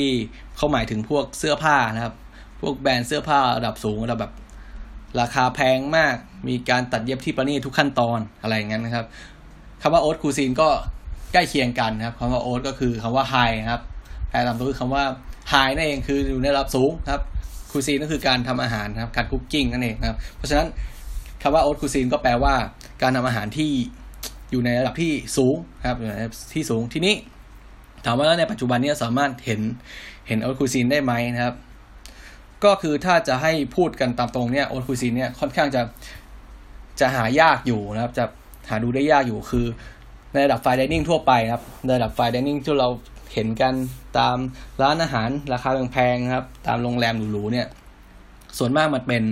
[0.57, 2.15] เขาหมายถึงพวกเสื้อผ้านะครับ
[2.61, 4.33] พวกแบรนด์เสื้อผ้าระดับสูงระดับแบบ
[5.21, 6.17] ราคาแพงมาก
[6.49, 9.07] มีการตัดเย็บที่ประณีตทุกขั้นตอนอะไรอย่างนั้นนะครับ
[9.83, 10.69] คำว่า haute cuisine ก็
[11.33, 13.83] ใกล้เคียงกันนะครับคำว่า haute ก็คือคำว่า high นะครับ
[14.31, 15.05] แปลตามตัวคือคำว่า
[15.49, 17.23] high นั่นเองคืออยู่ในระดับสูงครับ
[17.71, 20.67] cuisine ก็คือการทำอาหารครับ การ cooking นั่นเองครับ เพราะฉะนั้น
[21.47, 22.55] คำว่า haute cuisine ก็แปลว่า
[23.03, 23.71] การทำอาหารที่
[24.51, 25.57] อยู่ในระดับที่สูง
[25.89, 26.15] ครับอยู่ใน
[26.55, 27.15] ที่สูงทีนี้
[28.05, 29.61] ถามว่าแล้วในปัจจุบันนี้สามารถเห็น
[30.29, 31.55] เห็น haute cuisine ได้ไหมนะครับ
[32.65, 35.83] ก็คือถ้าจะให้พูดกันตามตรงเนี่ย haute cuisine เนี่ยค่อนข้างจะ
[37.01, 38.25] จะหายากอยู่นะครับ จะ
[38.69, 39.67] หาดูได้ยากอยู่คือ
[40.33, 42.89] ในระดับ fine dining ทั่วไปครับในระดับ fine dining ที่เรา
[43.33, 43.75] เห็นกัน
[44.19, 44.37] ตาม
[44.83, 47.67] ร้านอาหารราคาแพงๆครับ ตามโรงแรมหรูๆเนี่ย
[48.59, 49.25] ส่วนมากมันเป็น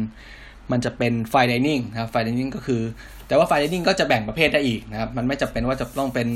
[0.70, 2.82] มันจะเป็น fine dining ครับ fine dining ก็คือ
[3.26, 6.28] แต่ว่า fine dining ก็จะแบ่งประเภทได้อีกนะครับ มันไม่จำเป็นว่าจะต้องเป็น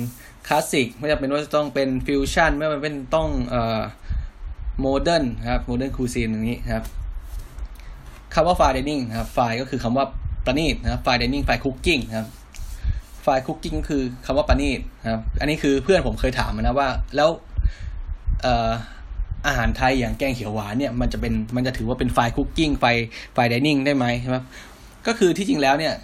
[0.46, 3.80] คลาสสิกไม่จำเป็นว่าจะต้องเป็นฟิวชั่นไม่จำเป็นต้องเอ่อ
[4.80, 6.84] modern ครับ modern cuisine อย่างนี้ครับ
[8.34, 10.06] คำว่า fine dining ครับ fine ก็คือคำว่า
[10.46, 12.28] ประณีตนะครับ fine dining fine cooking ครับ
[13.22, 17.30] fine cooking คือคำว่าประณีตครับอันนี้คือเพื่อนผมเคยถามมานะว่าแล้ว
[18.44, 18.46] อ
[19.46, 22.84] อาหารไทยอย่างแกงเขียวหวานเนี่ยมันจะเป็นมันจะถือว่าเป็น fine cooking fine
[23.34, 24.36] fine dining ได้ไหมใช่ไหม
[25.06, 25.94] ก็คือที่จริงแล้วเนี่ย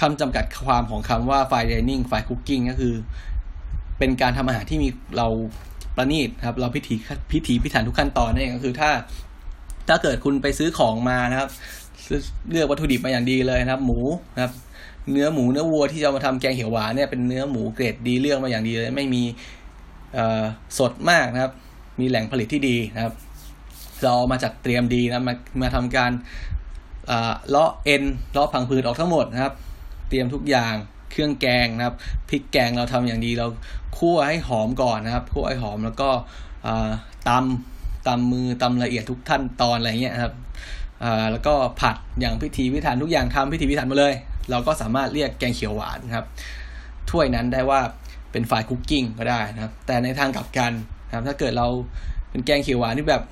[0.00, 2.94] คำจำกัดความของคำว่า fine dining fine cooking ก็คือ
[3.98, 5.28] เป็นการทำอาหารที่มีเรา
[5.96, 6.94] ประณีตครับ เราพิถี
[7.30, 8.90] พิถีพิถันทุกขั้นตอนนั่นเองก็คือถ้า
[9.88, 11.48] ถ้าเกิดคุณไปซื้อของมานะครับ
[12.50, 13.98] เลือกวัตถุดิบมาอย่างดีเลยนะครับ หมู
[14.34, 14.52] นะครับ
[15.10, 19.22] เนื้อหมูเนื้อวัวที่จะมาทำแกงเขียวหวานเนี่ยเป็นเนื้อหมูเกรดดีเลือกมาอย่างดีเลย ไม่มี
[20.78, 21.52] สดมากนะครับ
[22.00, 23.14] มีแหล่งผลิตที่ดีนะครับ
[24.02, 26.10] เราเอามาจัดเตรียมดีนะมามาทำการ
[27.48, 28.02] เลาะเอ็น
[28.32, 29.54] เลาะพังผืดออกทั้งหมดนะครับ
[30.08, 30.74] เตรียมทุกอย่าง
[31.10, 31.96] เครื่องแกงนะครับ
[32.30, 33.46] พริกแกงเราทำอย่างดีเรา
[33.98, 36.10] คั่วให้หอมก่อนนะครับคั่วให้หอมแล้วก็
[37.28, 40.34] ตำตำมือตำละเอียดทุกท่านตอนอะไรเงี้ยครับ
[41.32, 44.14] แล้วก็ผัดอย่างพิธีพิถันทุกอย่างทำพิธีพิถันมาเลย
[44.50, 46.26] เราก็สามารถเรียกแกงเขียวหวานครับ
[47.10, 47.80] ถ้วยนั้นได้ว่า
[48.32, 50.72] เป็น fine cooking ก็ได้นะครับ แต่ในทางกลับกัน
[51.06, 51.66] นะครับถ้าเกิดเรา
[52.30, 53.22] เป็นแกงเขียวหวานที่แบบ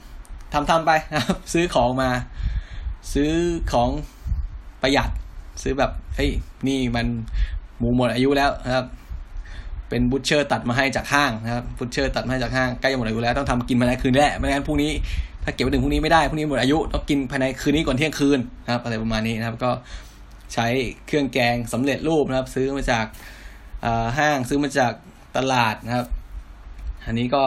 [0.52, 2.10] ทำทำไปนะครับ ซื้อของมา
[3.12, 3.30] ซื้อ
[3.72, 3.88] ของ
[4.82, 5.10] ประหยัด
[5.62, 6.30] ซื้อแบบเฮ้ย
[6.66, 7.06] นี่มัน
[7.78, 8.86] หมูหมดอายุแล้วนะครับ
[9.88, 14.92] เป็น butcher ตัดมาให้จากห้างนะครับ butcher ตัดมาให้จากห้างใกล้จะหมดอายุแล้วต้องทำกินภายในคืนแหละไม่งั้นพรุ่งนี้
[15.44, 19.70] ถ้าเก็บไว้ถึงพรุ่งนี้ไม่ได้พรุ่งนี้หมดอายุต้องกินภายในคืนนี้ก่อนเที่ยงคืนนะครับอะไรประมาณนี้นะครับก็
[20.54, 20.66] ใช้
[21.06, 23.06] เครื่องแกงสำเร็จรูปนะครับ ซื้อมาจาก
[24.18, 24.92] ห้างซื้อมาจาก
[25.36, 26.06] ตลาดนะครับ
[27.06, 27.42] อันนี้ก็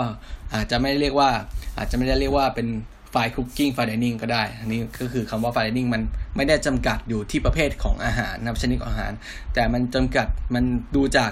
[0.54, 1.30] อาจจะไม่เรียกว่า
[1.78, 2.68] อาจจะไม่ได้เรียกว่าเป็น
[3.12, 6.02] fine cooking fine dining ก็ได้ อันนี้ก็คือคำว่า fine dining มัน
[6.36, 9.12] ไม่ได้จำกัดอยู่ที่ประเภทของอาหารนะครับชนิดของอาหาร
[9.54, 10.64] แต่มันจำกัดมัน
[10.96, 11.32] ดูจาก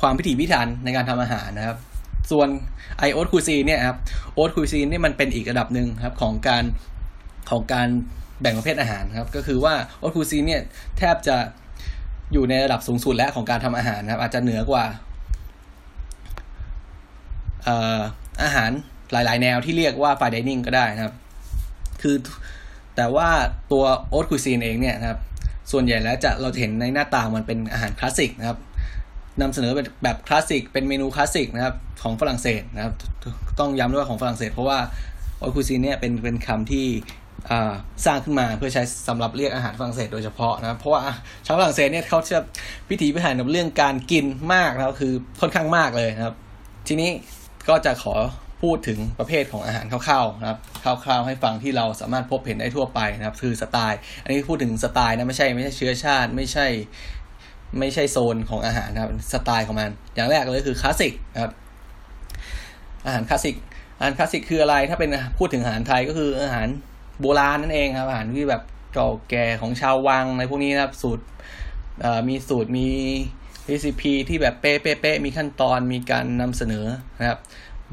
[0.00, 1.76] ความพิถีพิถันในการทำอาหารนะครับ
[2.30, 2.48] ส่วน
[2.98, 3.98] ไอ haute cuisine เนี่ยครับ
[4.34, 6.64] haute cuisine นี่มันเป็นอีกระดับหนึ่งครับของการ
[7.50, 7.88] ของการ
[8.40, 10.60] แบ่งประเภทอาหารครับ ก็คือว่า haute cuisine เนี่ย
[10.98, 11.36] แทบจะ
[12.32, 14.84] อยู่ในระดับสูงสุดแล้วของการทำอาหารนะครับ อาจจะเหนือกว่า
[18.42, 18.70] อาหาร
[19.12, 21.14] หลาย ๆ แนวที่เรียกว่า fine dining ก็ได้นะครับ
[22.02, 22.16] คือ
[22.96, 23.28] แต่ว่า
[23.72, 25.20] ตัว haute cuisine เองเนี่ยนะครับ
[25.72, 28.58] ส่วนใหญ่แล้วจะเราจะเห็นในหน้าตามันเป็นอาหารคลาสสิกนะครับ
[29.40, 32.94] นำเสนอแบบคลาสสิกเป็นเมนูคลาสสิกนะครับของฝรั่งเศสนะครับ
[33.58, 34.78] ต้องย้ำด้วยว่าของฝรั่งเศส เพราะว่า
[35.38, 36.86] โอ๊ตคูซีนเนี่ยเป็นเป็นคำที่
[38.04, 41.00] สร้างขึ้นมาเพื่อใช้สำหรับเรียกอาหารฝรั่งเศสโดยเฉพาะนะเพราะว่า
[41.46, 42.38] ชาวฝรั่งเศสเนี่ยเขาจะ
[42.88, 46.34] พิถีพิถันกับเรื่องการกินมากนะครับคือค่อนข้างมากเลยนะครับ
[46.88, 47.10] ทีนี้
[47.68, 48.14] ก็จะขอ
[48.62, 50.58] พูดถึงประเภทของอาหารคร่าวๆนะครับ
[51.04, 56.66] คร่าวๆให้ฟังที่เราสามารถพบเห็นได้ทั่วไปนะครับ คือสไตล์ อันนี้พูดถึงสไตล์นะไม่ใช่ไม่ใช่เชื้อชาติ ไม่ใช่
[57.78, 61.52] ไม่ใช่โซนของอาหารนะครับสไตล์ของมัน อย่างแรกเลยคือคลาสสิกนะครับ
[63.06, 63.56] อาหารคลาสสิก
[63.98, 66.68] อาหารคลาสสิกคืออะไรถ้าเป็นพูดถึงอาหารไทยก็คืออาหาร
[67.20, 68.62] โบราณนั่นเองครับอาหารที่แบบ
[68.94, 71.24] เก่าแก่ของชาววังอะไรพวกนี้นะครับสูตร
[72.28, 72.88] มีสูตรมี
[73.68, 76.86] recipe ที่แบบเป๊ะๆมีขั้นตอนมีการนำเสนอ
[77.18, 77.38] นะครับ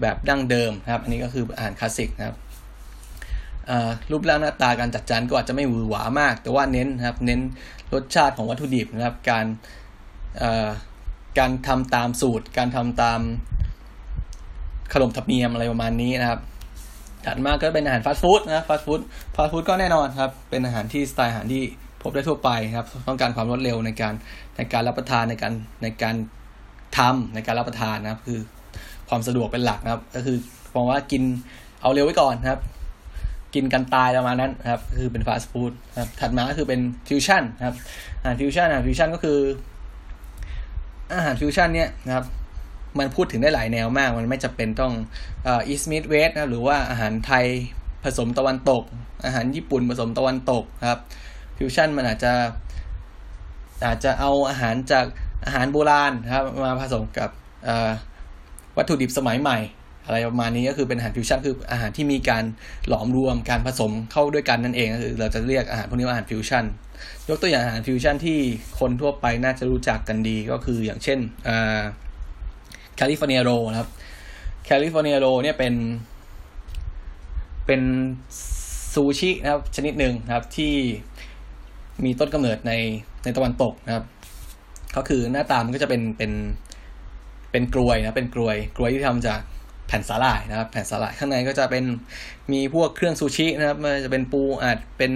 [0.01, 2.35] แบบดั้งเดิมนะครับ อันนี้ก็คืออาหารคลาสสิกนะครับ
[4.11, 7.39] รูปร่างหน้าตาการจัดจานก็อาจจะไม่หวือหวามาก แต่ว่าเน้นนะครับ เน้น
[7.93, 9.45] รสชาติของวัตถุดิบนะครับ การ
[11.39, 13.19] การทำตามสูตร การทำตาม
[14.93, 16.39] ขนมธรรมเนียมอะไรประมาณนี้นะครับ
[17.25, 19.01] ถัดมาก็เป็นอาหารฟาสต์ฟู้ดนะฟาสต์ฟู้ด
[19.35, 21.63] ฟาสต์ฟู้ดก็แน่นอนครับ เป็นอาหารที่สไตล์อาหารที่
[22.05, 24.13] พบได้ทั่วไปครับ ต้องการความรวดเร็วในการ
[24.57, 26.15] ในการรับประทานในการในการ
[26.97, 28.39] ทำในการรับประทานนะครับ คือ
[29.09, 30.37] ความสะดวกเป็นหลักนะครับ ก็คือ
[30.75, 31.23] มองว่ากิน
[31.81, 32.59] เอาเร็วไว้ก่อนครับ
[33.55, 37.75] กินกันตายประมาณนั้นครับ คือเป็นฟาสต์ฟู้ดครับ ถัดมาก็คือเป็นฟิวชั่นครับ
[38.21, 39.39] อาหารฟิวชั่นอาหารฟิวชั่นก็คือ
[41.13, 42.25] อาหารฟิวชั่นเนี่ยนะครับ
[42.99, 44.93] มันพูดถึงได้หลายแนวมาก มันไม่จำเป็นต้อง
[45.45, 47.45] East meets West นะหรือว่าอาหารไทย
[48.03, 48.83] ผสมตะวันตก
[49.25, 50.99] อาหารญี่ปุ่นผสมตะวันตกครับ
[51.57, 52.33] ฟิวชั่นมันอาจจะ
[53.85, 55.05] อาจจะเอาอาหารจาก
[55.45, 57.29] อาหารโบราณครับมาผสมกับ
[58.77, 59.57] วัตถุดิบสมัยใหม่
[60.05, 62.43] อะไรประมาณนี้ก็คือเป็นอาหารฟิวชั่นคืออาหารที่มีการ
[62.87, 66.65] หลอมรวมการผสมเข้าด้วยกันนั่นเองก็คือเราจะเรียกอาหารพวกนี้ว่าอาหารฟิวชั่น
[67.29, 68.39] ยกตัวอย่างอาหารฟิวชั่นที่
[68.79, 71.19] คนทั่วไปน่าจะรู้จักกันดีก็คืออย่างเช่น
[72.95, 73.89] California roll นะครับ
[74.65, 75.73] California roll เนี่ยเป็น
[77.65, 77.81] เป็น
[78.93, 80.73] ซูชินะครับชนิดหนึ่งนะครับที่
[82.03, 82.73] มีต้นกำเนิดใน
[83.23, 84.05] ในตะวันตกนะครับ
[84.95, 86.31] ก็คือหน้าตามันก็จะเป็นเป็น
[87.51, 89.39] เป็นกรวยนะเป็นกรวยกรวยที่ทำจาก
[89.88, 91.84] แผ่นสาหร่ายนะครับ แผ่นสาหร่ายข้างในก็จะเป็น
[92.51, 95.13] มีพวกเครื่องซูชินะครับมันจะเป็นปูอาจเป็น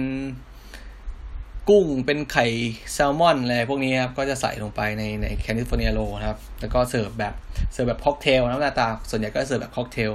[1.68, 2.46] กุ้งเป็นไข่
[2.92, 7.34] แซลมอนอะไรพวกนี้ครับก็จะใส่ลงไปในใน California roll นะครับ แล้วก็เสิร์ฟแบบ
[7.72, 10.12] เสิร์ฟแบบค็อกเทลนะหน้าตาส่วนใหญ่ก็เสิร์ฟแบบค็อกเทล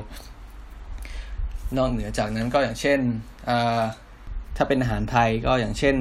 [1.77, 2.99] นอกเหนือจากนั้นก็อย่างเช่น
[3.49, 3.83] อ่า
[4.57, 5.95] ถ้าเป็นอาหารไทยก็อย่างเช่น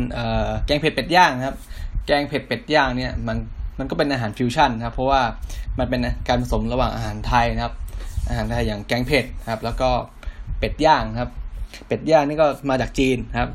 [0.66, 1.56] แกงเผ็ดเป็ดย่างครับ
[2.06, 3.36] แกงเผ็ดเป็ดย่างเนี่ยมัน
[3.78, 5.20] มันก็เป็นอาหารฟิวชั่นครับเพราะว่า
[5.78, 7.74] มันเป็นการผสมระหว่างอาหารไทยนะครับ
[8.28, 9.90] อาหารไทยอย่างแกงเผ็ดครับ แล้วก็
[10.58, 11.30] เป็ดย่างครับ
[11.86, 13.50] เป็ดย่างนี่ก็มาจากจีนครับ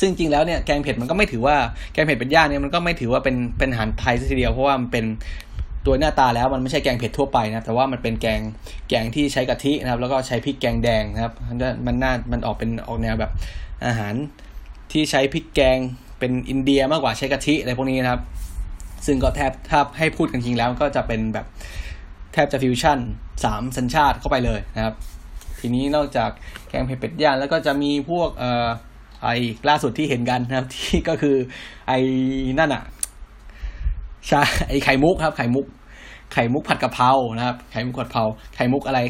[0.00, 1.56] ซึ่งจริงแล้วเนี่ยแกงเผ็ดมันก็ไม่ถือว่า
[1.92, 5.04] แกงเผ็ดเป็ดย่างเนี่ยมันก็ไม่ถือว่าเป็นเป็นอาหารไทยซะทีเดียวเพราะว่ามันเป็น
[5.86, 8.40] ตัวหน้าตาแล้วมันไม่ใช่แกงเผ็ดทั่วไปนะแต่ว่ามันเป็นแกง
[8.88, 11.32] แกงที่ใช้กะทินะครับ แล้วก็ใช้พริกแกงแดงนะครับ
[11.86, 13.32] มันน่ามันออกเป็นออกแนวแบบ
[13.86, 14.14] อาหาร
[14.92, 15.78] ที่ใช้พริกแกง
[16.18, 18.22] เป็นอินเดียมากกว่าใช้กะทิอะไรพวกนี้นะครับ
[19.06, 21.46] ซึ่งก็แทบถ้าให้พูดกันจริงแล้วก็จะเป็นแบบ
[22.32, 22.98] แทบจะฟิวชั่น
[23.44, 24.94] สามสัญชาติเข้าไปเลยนะครับ
[25.60, 26.30] ทีนี้นอกจาก
[26.68, 28.66] แกงเผ็ดเป็ดย่างแล้วก็จะมีพวกเอ่อ
[29.22, 29.36] ไอ้
[29.68, 31.36] ล่าสุดที่เห็นกันนะครับ ที่ก็คือ
[31.88, 31.98] ไอ้
[32.58, 32.82] นั่นอะ
[34.30, 35.66] ชาไอ้ไข่มุกครับ ไข่มุก
[36.32, 39.00] ไข่มุกผัดกะเพรานะครับ ไข่มุกผัดกะเพราไข่มุกอะไร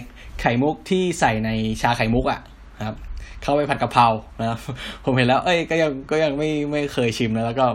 [0.41, 1.51] ไข่มุกที่ใส่ใน
[1.83, 2.41] ชาไข่มุกอะ
[2.87, 2.97] ครับ
[3.45, 4.07] เข้าไปผัดกะเพรา
[4.41, 4.59] นะครับ
[5.05, 7.67] ผมเห็นแล้ว เอ้ยก็ยังก็ยังไม่ไม่เคยชิมนะแล้วก็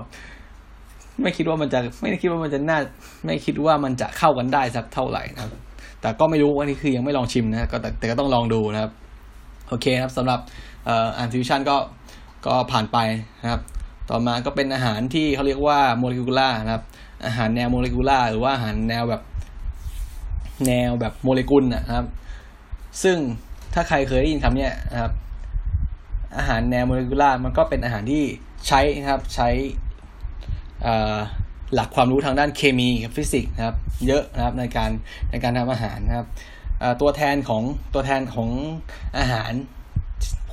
[1.21, 2.79] ไม่คิดว่ามันจะไม่คิดว่ามันจะน่า
[3.25, 5.51] ไม่คิดว่ามันจะเข้ากันได้สักเท่าไหร่นะครับ
[6.01, 8.91] แต่ก็ไม่รู้ว่านี่คือยังไม่ลองชิมนะก็แต่แต่ก็ต้องลองดูนะครับ
[9.69, 10.39] โอเคครับสำหรับ
[11.17, 11.77] อ่านฟิวชั่นก็
[12.45, 12.97] ก็ผ่านไป
[13.43, 13.61] นะครับ
[14.09, 16.83] ต่อมาก็เป็นอาหารที่เขาเรียกว่าโมเลกุล่านะครับ
[17.25, 19.21] อาหารแนวโมเลกุล่าหรือว่าอาหารแนวแบบ
[20.67, 22.07] แนวแบบโมเลกุลนะครับ
[23.03, 23.17] ซึ่ง
[23.73, 25.11] ถ้าใครเคยได้ยินคำนี้นะครับ
[26.37, 28.23] อาหารแนว molecular มันก็เป็นอาหารที่
[28.67, 29.49] ใช้นะครับใช้
[31.73, 33.75] หลักความรู้ทางด้านเคมีกับฟิสิกส์นะครับ
[34.07, 34.91] เยอะนะครับในการ
[35.31, 36.27] ในการทำอาหารนะครับ
[37.01, 37.63] ตัวแทนของ
[37.93, 38.49] ตัวแทนของ
[39.17, 39.51] อาหาร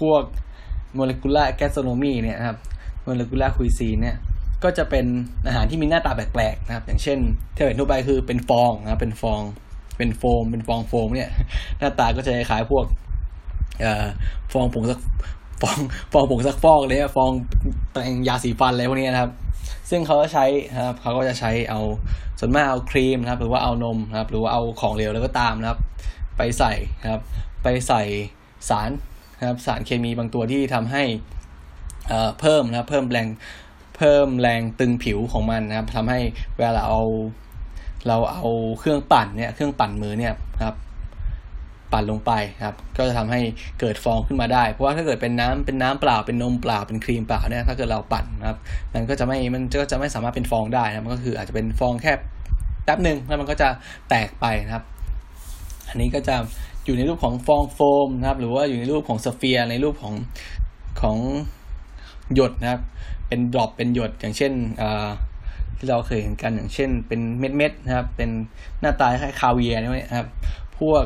[0.00, 0.22] พวก
[0.94, 2.58] molecular gastronomy เนี่ยครับ
[3.02, 4.16] molecular cuisine เนี่ย
[4.64, 5.06] ก็จะเป็น
[5.46, 7.18] อาหารที่มีหน้าตาแปลกๆนะครับ อย่างเช่น
[7.54, 9.40] ที่เห็นทั่วไปคือเป็นฟองนะครับเป็นฟอง
[9.96, 11.30] เป็นโฟม เป็นฟองโฟมเนี่ย
[11.78, 12.84] หน้าตาก็จะคล้ายพวก
[13.80, 14.06] เอ่อ
[14.52, 15.00] ฟองผงสัก
[15.62, 15.78] ฟอง
[16.12, 17.30] ฟองผงซักฟอกเลยฟอง
[17.92, 19.32] แปรงยาสีฟันอะไรพวกนี้นะครับ
[19.90, 20.44] ซึ่งเขาก็ใช้
[20.86, 21.80] ครับเขาก็จะใช้เอา
[22.40, 25.78] ส่วนมากเอาครีมนะครับ หรือว่าเอานมนะครับ หรือว่าเอาของเหลวแล้วก็ตามนะครับ
[26.36, 26.72] ไปใส่
[27.12, 27.22] ครับ
[27.62, 28.02] ไปใส่
[28.68, 28.90] สาร
[29.38, 31.02] นะครับสารเคมีบางตัวที่ทำให้
[32.40, 33.28] เพิ่มนะครับเพิ่มแรง
[33.96, 36.20] เพิ่มแรงตึงผิวของมันนะครับทำให้
[36.56, 37.02] เวลาเอา
[38.06, 38.46] เราเอา
[38.78, 40.74] เครื่องปั่นเนี่ยเครื่องปั่นมือเนี่ยครับ
[41.92, 42.32] ปั่นลงไป
[42.64, 43.40] ครับก็จะทำให้
[43.80, 48.58] เกิดฟองขึ้นมาได้ เพราะว่าถ้าเกิดเป็นน้ำเป็นน้ำเปล่าเป็นนมเปล่าเป็นครีมเปล่าเนี่ยถ้าเกิดเราปั่นนะครับ
[48.94, 52.12] มันก็จะไม่มันก็จะไม่สามารถเป็นฟองได้นะมันก็คืออาจจะเป็นฟองแค่
[52.84, 53.68] แป๊บหนึ่งแล้วมันก็จะ
[54.08, 54.84] แตกไปนะครับ
[55.88, 56.36] อันนี้ก็จะ
[56.84, 60.14] อยู่ในรูปของฟองโฟมนะครับหรือว่าอยู่ในรูปของ sphere ในรูปของ
[61.00, 61.16] ของ
[62.34, 62.82] หยดนะครับ
[63.28, 64.52] เป็น drop เป็นหยดอย่างเช่น
[65.78, 68.30] ที่เราเคยเห็นกันอย่างเช่น เป็นเม็ดๆนะครับ เป็น
[68.80, 70.28] หน้าตาคล้ายคาเวียนี่นะครับ
[70.78, 71.04] พวก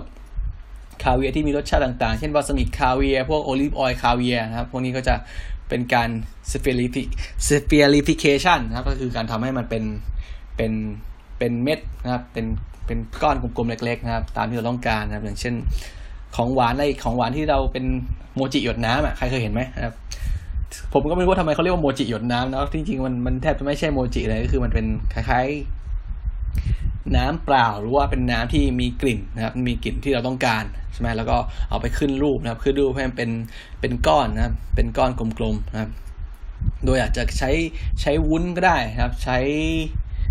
[1.03, 5.15] คาเวียที่มีรสชาติต่างๆ เช่นวาซาบิ caviar พวก olive oil caviar นะครับ พวกนี้ก็จะ
[5.69, 6.09] เป็นการ
[6.51, 9.85] spherifi- spherification นะครับ ก็คือการทำให้มันเป็น
[10.57, 10.73] เป็น
[11.39, 12.47] เป็นเม็ดนะครับ เป็น
[12.87, 15.55] เป็นก้อนกลมๆเล็กๆนะครับ ตามที่เราต้องการนะครับ อย่างเช่น
[16.37, 17.85] ของหวานอะไรของหวานที่เราเป็น
[18.35, 19.95] โมจิหยดน้ำอะ ใครเคยเห็นไหมนะครับ
[20.93, 31.37] ผมก็ไม่รู้ว่าทำไมเขาเรียกว่าโมจิหยดน้ำนะจริงๆมันมันแทบจะไม่ใช่โมจิเลย ก็คือมันเป็นคล้ายๆ น้ำเปล่าหรือว่าเป็นน้ำที่มีกลิ่นนะครับมีกลิ่นที่เราต้องการใช่ไหมแล้วก็
[31.70, 33.31] เอาไปขึ้นรูปนะครับขึ้นรูปให้มันเป็น
[33.81, 35.90] เป็นก้อนนะครับเป็นก้อนกลมๆนะครับ
[36.85, 37.51] โดยอาจจะใช้
[38.01, 39.38] ใช้วุ้นก็ได้นะครับ ใช้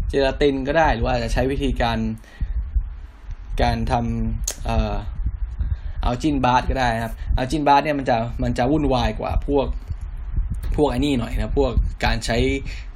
[0.10, 1.98] เจลาตินก็ได้หรือว่าจะใช้วิธีการ
[3.62, 4.96] การทำเอ่อ
[6.04, 9.68] เอาจินบาร์ก็ได้นะครับเอาจินบาร์เนี่ยมันจะมันจะวุ่นวายกว่าพวก
[10.76, 11.72] พวกไอ้นี่หน่อยนะพวก
[12.06, 12.38] การใช้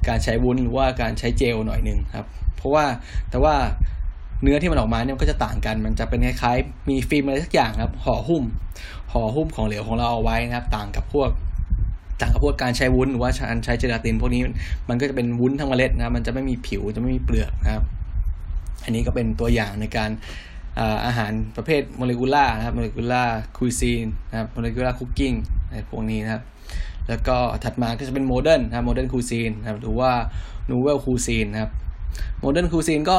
[0.08, 2.26] การใช้วุ้นหรือว่าการใช้เจลหน่อยหนึ่งครับ
[2.64, 2.84] ราะว่า
[3.30, 3.54] แต่ว่า
[4.42, 8.44] เนื้อที่มันออกมาเนี่ยก็จะต่างกัน มันจะเป็นคล้ายๆ มีฟิล์มอะไรสักอย่างครับห่อหุ้ม
[9.12, 11.30] ห่อหุ้มของเหลวของเราเอาไว้นะครับ ต่างกับพวก
[12.20, 14.42] ต่างกับพวกการใช้วุ้นหรือว่าการใช้เจลาติน พวกนี้
[14.88, 17.84] มันก็จะเป็นวุ้นทั้งเมล็ดนะมันจะไม่มีผิวจะไม่มีเปลือกนะครับ
[18.84, 20.10] อันนี้ก็เป็นตัวอย่างในการ
[21.06, 25.34] อาหารประเภท molecular นะครับ molecular cuisine นะครับ molecular cooking
[25.70, 26.42] ในพวกนี้นะครับ
[27.08, 30.10] แล้วก็ถัดมาก็จะเป็น modern นะ modern cuisine นะครับหรือว่า
[30.70, 31.72] nouvelle cuisine นะครับ
[32.38, 33.18] modern cuisine ก็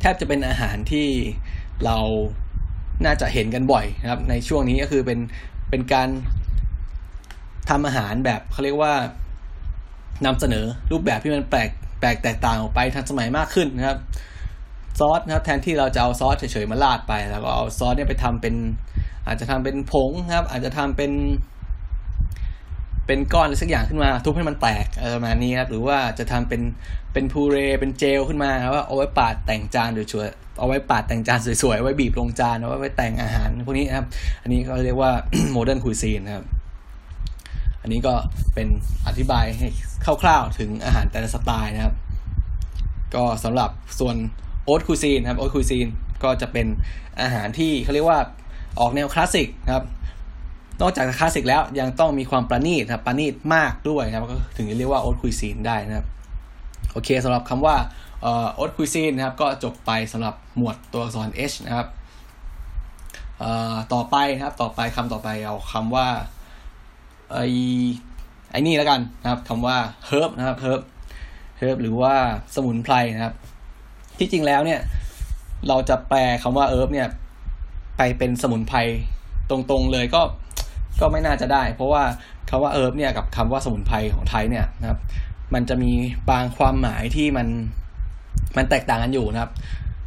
[0.00, 1.06] แทบจะเป็นอาหารที่
[1.84, 1.96] เรา
[3.04, 5.18] น่าจะเห็นกันบ่อยนะครับ ในช่วงนี้ก็คือเป็น
[5.70, 6.08] เป็นการ
[7.70, 8.94] ทำอาหารแบบเขาเรียกว่า
[10.26, 13.98] นำเสนอรูปแบบที่มันแปลกแปลกแตกต่างออกไปทันสมัยมากขึ้นนะครับ
[14.98, 18.54] ซอสนะครับแทนที่เราจะเอาซอสเฉยๆมาราดไป แล้วก็เอาซอสเนี่ยไปทำเป็น
[19.26, 21.12] อาจจะทำเป็นผงนะครับ อาจจะทำเป็น
[23.10, 26.62] เป็นก้อนอะไรสักอย่างขึ้นมา ทุบให้มันแตกประมาณนี้ครับหรือว่าจะทำเป็น
[27.12, 34.06] เป็นพูเรเป็นเจลขึ้นมาครับว่าเอาไว้ปาดแต่งจานสวยๆเอาไว้ปาดแต่งจานสวยๆไว้บีบลงจานเอาไว้แต่งอาหารพวกนี้ครับ
[34.42, 35.12] อันนี้ก็เรียกว่า
[35.52, 36.44] modern cuisine ครับ
[37.82, 38.14] อันนี้ก็
[38.54, 38.68] เป็น
[39.06, 39.68] อธิบายให้
[40.22, 41.94] คร่าวๆถึงอาหารแต่ละสไตล์นะครับ
[43.14, 44.16] ก็สำหรับส่วน
[44.64, 45.86] haute cuisine ครับ haute cuisine
[46.24, 46.66] ก็จะเป็น
[47.22, 48.20] อาหารที่เขาเรียกว่า
[48.80, 49.84] ออกแนวคลาสสิกครับ
[50.80, 56.06] นอกจากคลาสสิกแล้วยังต้องมีความประณีตครับประณีตมากด้วยนะครับก็ถึงจะเรียกว่า haute cuisine ได้นะครับ
[56.92, 57.76] โอเคสำหรับคำว่า
[58.54, 61.88] haute cuisine นะครับก็จบไปสำหรับหมวดตัวอักษร H นะครับ
[63.92, 66.06] ต่อไปนะครับต่อไปคำต่อไปเอาคำว่า
[67.32, 67.38] ไอ
[68.50, 69.76] ไอ้นี่แล้วกันนะครับคำว่า
[70.10, 70.82] herb นะครับ herb
[71.60, 72.14] herb หรือว่า
[72.54, 73.34] สมุนไพรนะครับ
[74.18, 74.80] ที่จริงแล้วเนี่ย
[75.68, 77.08] เราจะแปลคำว่า herb เนี่ย
[77.96, 78.78] ไปเป็นสมุนไพร
[79.50, 80.22] ตรงๆเลยก็
[81.00, 82.02] ก็ไม่น่าจะได้ เพราะว่า
[82.50, 84.98] คำว่าเอิร์บเนี่ยกับคำว่าสมุนไพรของไทยเนี่ยนะครับ
[85.54, 85.92] มันจะมี
[86.30, 87.46] บางความหมายที่มัน
[88.56, 89.50] มันแตกต่างกันอยู่นะครับ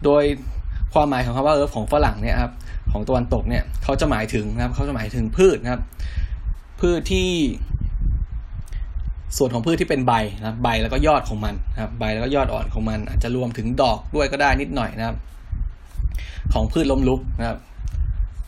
[0.06, 0.24] โดย
[0.94, 2.54] ความหมายของคำว่าเอิร์บของฝรั่งเนี่ยครับ
[2.92, 5.82] ของตะวันตกเนี่ยเขาจะหมายถึงนะครับเขาจะหมายถึงพืชนะครับ
[6.82, 7.30] พืชที่
[9.38, 15.18] ส่วนของพืชที่เป็นใบนะใบแล้วก็ยอดของมันนะครับ ใบแล้วก็ยอดอ่อนของมัน อาจจะรวมถึงดอกด้วยก็ได้นิดหน่อยนะครับ
[16.54, 17.58] ของพืชล้มลุกนะครับ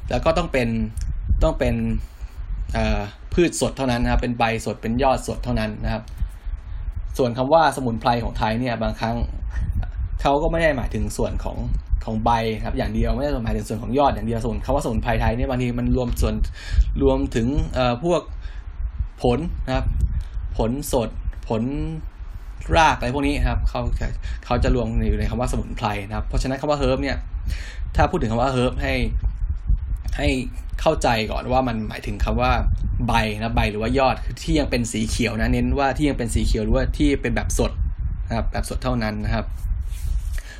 [0.09, 0.67] แล้วก็ต้องเป็น
[1.43, 1.75] ต้องเป็น
[3.33, 6.03] พืชสดเท่านั้นนะครับ เป็นใบสดเป็นยอดสดเท่านั้นนะครับ
[7.17, 9.15] ส่วนคำว่าสมุนไพรของไทยเนี่ยบางครั้ง
[10.21, 11.57] เขาก็ไม่ได้หมายถึงส่วนของ
[12.05, 12.31] ของใบ
[12.63, 16.35] ครับอย่างเดียวไม่ได้หมายถึงส่วนของยอดอย่างเดียวส่วนคำว่าสมุนไพรไทยเนี่ยบางทีมันรวมส่วน
[17.03, 17.47] รวมถึง
[18.03, 18.21] พวก
[19.23, 19.85] ผลนะครับ
[20.57, 21.09] ผลสด
[21.49, 21.63] ผล
[22.77, 23.81] รากอะไรพวกนี้ครับเขา
[24.45, 27.17] เขาจะรวมอยู่ในคำว่าสมุนไพรนะครับ เพราะฉะนั้นคำว่าเฮิร์บเนี่ย
[27.95, 28.93] ถ้าพูดถึงคำว่าเฮิร์บให้
[30.17, 30.27] ให้
[30.81, 32.51] เข้าใจก่อนว่ามันหมายถึงคำว่า
[33.07, 37.71] ใบนะใบหรือว่ายอดคือที่ยังเป็นสีเขียวนะเน้นว่าที่ยังเป็นสีเขียวหรือว่าที่เป็นแบบสด
[38.27, 39.45] นะครับแบบสดเท่านั้นนะครับ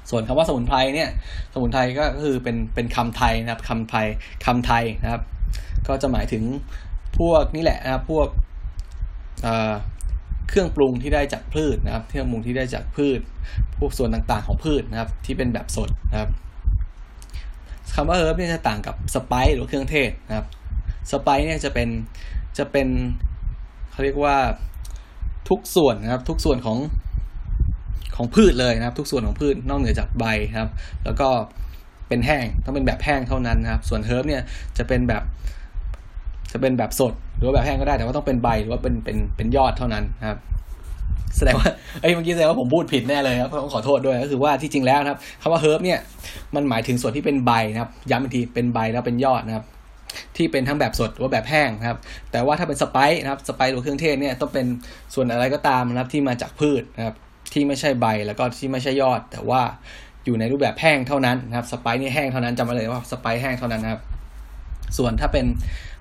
[0.10, 1.10] ส่วนคำว่าสมุนไพรเนี่ย
[1.53, 4.08] สมุนไพรก็คือเป็นเป็นคำไทยนะครับคำไทย
[4.45, 5.21] คำไทยนะครับ
[5.88, 6.43] ก็จะหมายถึง
[7.17, 8.27] พวกนี่แหละนะครับพวก
[10.49, 13.19] เครื่องปรุงที่ได้จากพืชนะครับ เครื่องปรุงที่ได้จากพืช
[13.79, 16.29] พวกส่วนต่างๆของพืชนะครับ ที่เป็นแบบสดนะครับ
[17.95, 20.47] คำว่า herb เนี่ยจะต่างกับ spice หรือเครื่องเทศนะครับ
[21.11, 21.89] spice เนี่ยจะเป็น
[22.58, 22.88] จะเป็น
[23.91, 24.38] เขาเรียกว่า
[25.49, 26.77] ทุกส่วนนะครับ ทุกส่วนของ
[28.15, 30.25] ของพืชเลยนะครับ ทุกส่วนของพืชนอกเหนือจากใบ
[30.60, 30.69] ครับ
[31.05, 31.27] แล้วก็
[32.08, 34.41] เป็นแห้งต้องเป็นแบบแห้งเท่านั้นนะครับ ส่วน herb เนี่ย
[34.77, 35.23] จะเป็นแบบ
[36.51, 40.39] จะเป็นแบบสด หรือว่าแบบแห้งก็ได้แต่ว่าต้องเป็นใบหรือว่าเป็นเป็นเป็นยอดเท่านั้นนะครับ
[41.37, 41.69] แสดงว่า
[42.01, 45.99] เอ้ยเมื่อกี้แสดงว่าผมพูดผิดแน่เลยครับต้องขอโทษด้วยก็คือว่าที่จริงแล้วนะครับคำว่า herb เนี่ย
[46.55, 49.65] มันหมายถึงส่วนที่เป็นใบนะครับ ย้ำอีกทีเป็นใบแล้วเป็นยอดนะครับ
[50.37, 51.97] ที่เป็นทั้งแบบสดหรือว่าแบบแห้งนะครับ
[52.31, 54.65] แต่ว่าถ้าเป็นสไปซ์นะครับสไปซ์หรือเครื่องเทศเนี่ยต้องเป็น
[55.13, 57.15] ส่วนอะไรก็ตามนะครับที่มาจากพืชนะครับ
[57.53, 59.61] ที่ไม่ใช่ใบแล้วก็ที่ไม่ใช่ยอด แต่ว่า
[60.25, 64.01] อยู่ในรูปแบบแห้งเท่านั้นนะครับสไปซ์นี่แห้งเท่านั้นจำไว้เลยว่าสไปซ์แห้งเท่านั้นนะครับ
[64.97, 65.45] ส่วนถ้าเป็น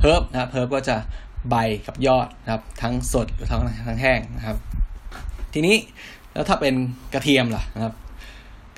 [0.00, 0.96] เฮิร์บนะครับเฮิร์บก็จะ
[1.50, 4.56] ใบกับยอดนะครับทั้งสดหรือทั้งทั้งแห้งนะครับ
[5.54, 5.76] ทีนี้
[6.32, 6.74] แล้วถ้าเป็น
[7.14, 7.94] กระเทียมล่ะนะครับ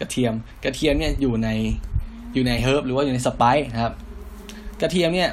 [0.01, 0.33] กระเทียม
[0.65, 1.49] กระเทียมเนี่ยอยู่ใน
[2.35, 3.95] อยู่ใน herb หรือว่าอยู่ใน spice นะครับ
[4.81, 5.31] กระเทียมเนี่ย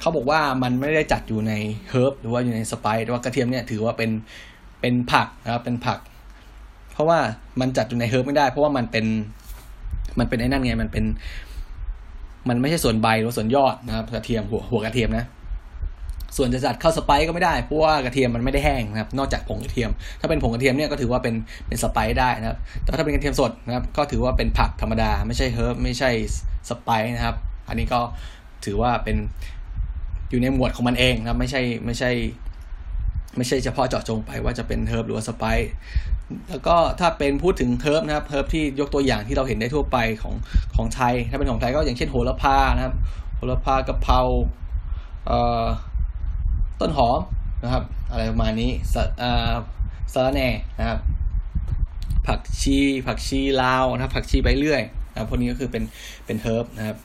[0.00, 1.52] เขาบอกว่ามันไม่ได้จัดอยู่ใน
[1.90, 4.10] herb หรือว่าอยู่ใน spice แต่ว่ากระเทียมเนี่ยถือว่าเป็น
[4.80, 5.98] เป็นผักนะครับเป็นผัก
[6.92, 7.18] เพราะว่า
[7.60, 9.06] มันจัดอยู่ใน herb ไม่ได้ เพราะว่ามันเป็น
[10.18, 11.04] มันเป็นไอ้นั่นไงมันเป็น
[12.48, 15.26] มันไม่ใช่ส่วนใบหรือส่วนยอดนะครับ กระเทียมหัวหัวกระเทียมนะ
[16.36, 21.34] ส่วนจะจัดเข้า spice ก็ไม่ได้เพราะว่ากระเทียมมันไม่ได้แห้งนะครับนอกจากผงกระเทียม ถ้าเป็นผงกระเทียมเนี่ยก็ถือว่าเป็น
[21.68, 26.10] เป็น spice ได้นะครับ แต่ถ้าเป็นกระเทียมสดนะครับก็ถือว่าเป็นผักธรรมดาไม่ใช่ herb ไม่ใช่
[26.68, 27.36] spice นะครับ
[27.68, 28.00] อันนี้ก็
[28.64, 29.16] ถือว่าเป็น
[30.30, 32.10] อยู่ในหมวดของมันเองนะครับ ไม่ใช่ไม่ใช่
[33.36, 35.70] ไม่ใช่เฉพาะเจาะจงไปว่าจะเป็น herb หรือว่า spice
[36.50, 40.34] แล้วก็ถ้าเป็นพูดถึง herb นะครับ herb ที่ยกตัวอย่างที่เราเห็นได้ทั่วไปของ
[40.76, 42.94] ของไทย ถ้าเป็นของไทยก็อย่างเช่นโหระพานะครับ
[43.36, 44.20] โหระพากะเพรา
[45.26, 45.64] เอ่อ
[46.80, 47.18] ต้นหอม
[47.62, 48.96] นะครับ อะไรประมาณนี้ส
[50.12, 50.98] สาระแหน่นะครับ
[52.26, 55.82] ผักชี ผักชีลาวนะครับ ผักชีใบเลื่อยนะครับพวกนี้ก็คือเป็น
[56.26, 56.96] เป็นเฮิร์บนะครับ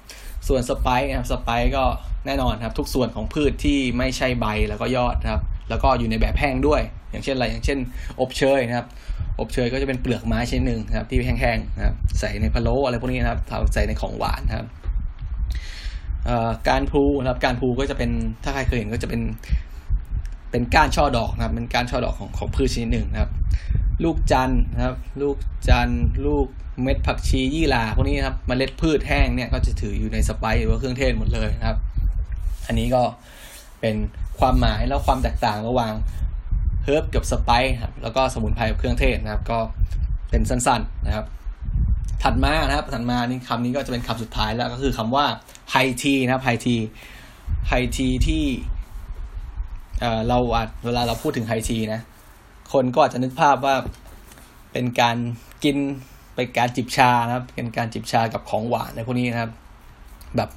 [0.48, 1.84] ส่วนสไปซ์นะครับสไปซ์ก็
[2.26, 6.82] แน่นอนครับ ทุกส่วนของพืชที่ไม่ใช่ใบแล้วก็ยอดนะครับ แล้วก็อยู่ในแบบแห้งด้วย
[7.12, 7.80] อย่างเช่นอะไรอย่างเช่น
[8.20, 8.88] อบเชยนะครับ
[9.40, 13.40] อบเชยก็จะเป็นเปลือกไม้ชนิดหนึ่งนะครับที่แห้งๆนะครับใส่ในพะโล้อะไรพวกนี้นะครับ
[13.74, 14.68] ใส่ในของหวานนะครับ
[16.70, 18.12] การพูนะครับการพูก็จะเป็น
[18.44, 19.22] ถ้าใครเคยเห็นก็จะเป็น
[20.52, 23.32] เป็นก้านช่อดอกนะครับเป็นก้านช่อดอกของของพืชชนิดหนึ่งนะครับ
[24.04, 25.90] ลูกจันนะครับ ลูกจัน
[26.26, 26.48] ลูก
[26.84, 31.78] เม็ดผักชียี่หร่าพวกนี้นะครับมเมล็ดพืชแห้งเนี่ยก็จะถืออยู่ในสไปซ์หรือว่าเครื่องเทศหมดเลยนะครับ
[32.68, 33.04] อันนี้ก็
[33.82, 33.96] เป็น
[34.40, 35.94] ความหมายแล้วความแตกต่างระหว่าง
[36.84, 39.60] เฮิร์บกับสไปซ์ครับแล้วก็สมุนไพรกับเครื่องเทศนะครับ ก็
[40.30, 41.26] เป็นสั้น ๆนะครับ
[42.24, 45.26] ถัดมานะครับถัดมานี่คำนี้ก็จะเป็นคำสุดท้ายแล้วก็คือคำว่า
[45.72, 46.76] ไฮทีนะครับไฮที
[47.70, 48.44] ไฮทีที่
[50.00, 52.02] เเราอาจเวลาเราพูดถึงไฮทีนะ
[52.74, 53.76] คนก็อาจจะนึกภาพว่า
[54.72, 55.18] เป็นการ
[55.64, 55.78] กิน
[56.36, 59.52] เป็นการจิบชานะครับเป็นการจิบชากับของหวานในพวกนี้นะครับ
[60.38, 60.50] แบบ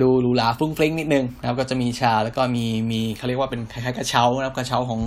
[0.00, 5.00] ดูหรูหราฟุ้งฟริ้งนิดนึงนะครับ ก็จะมีชาแล้วก็มีมีเขาเรียกว่าเป็นคล้ายๆกระเช้านะครับกระเช้าของ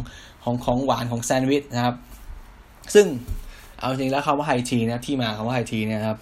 [0.44, 1.96] ของของหวานของแซนด์วิชนะครับ
[2.96, 3.06] ซึ่ง
[3.84, 6.18] เอาจริงแล้วคำว่าไฮทีนะที่มาคำว่าไฮทีเนี่ยครับ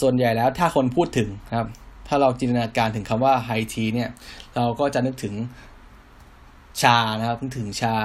[0.00, 1.66] ส่วนใหญ่แล้วถ้าคนพูดถึงครับ
[2.08, 4.10] ถ้าเราจินตนาการถึงคำว่าไฮทีเนี่ย
[4.54, 5.34] เราก็จะนึกถึง
[6.82, 7.96] ชานะครับนึกถึงชา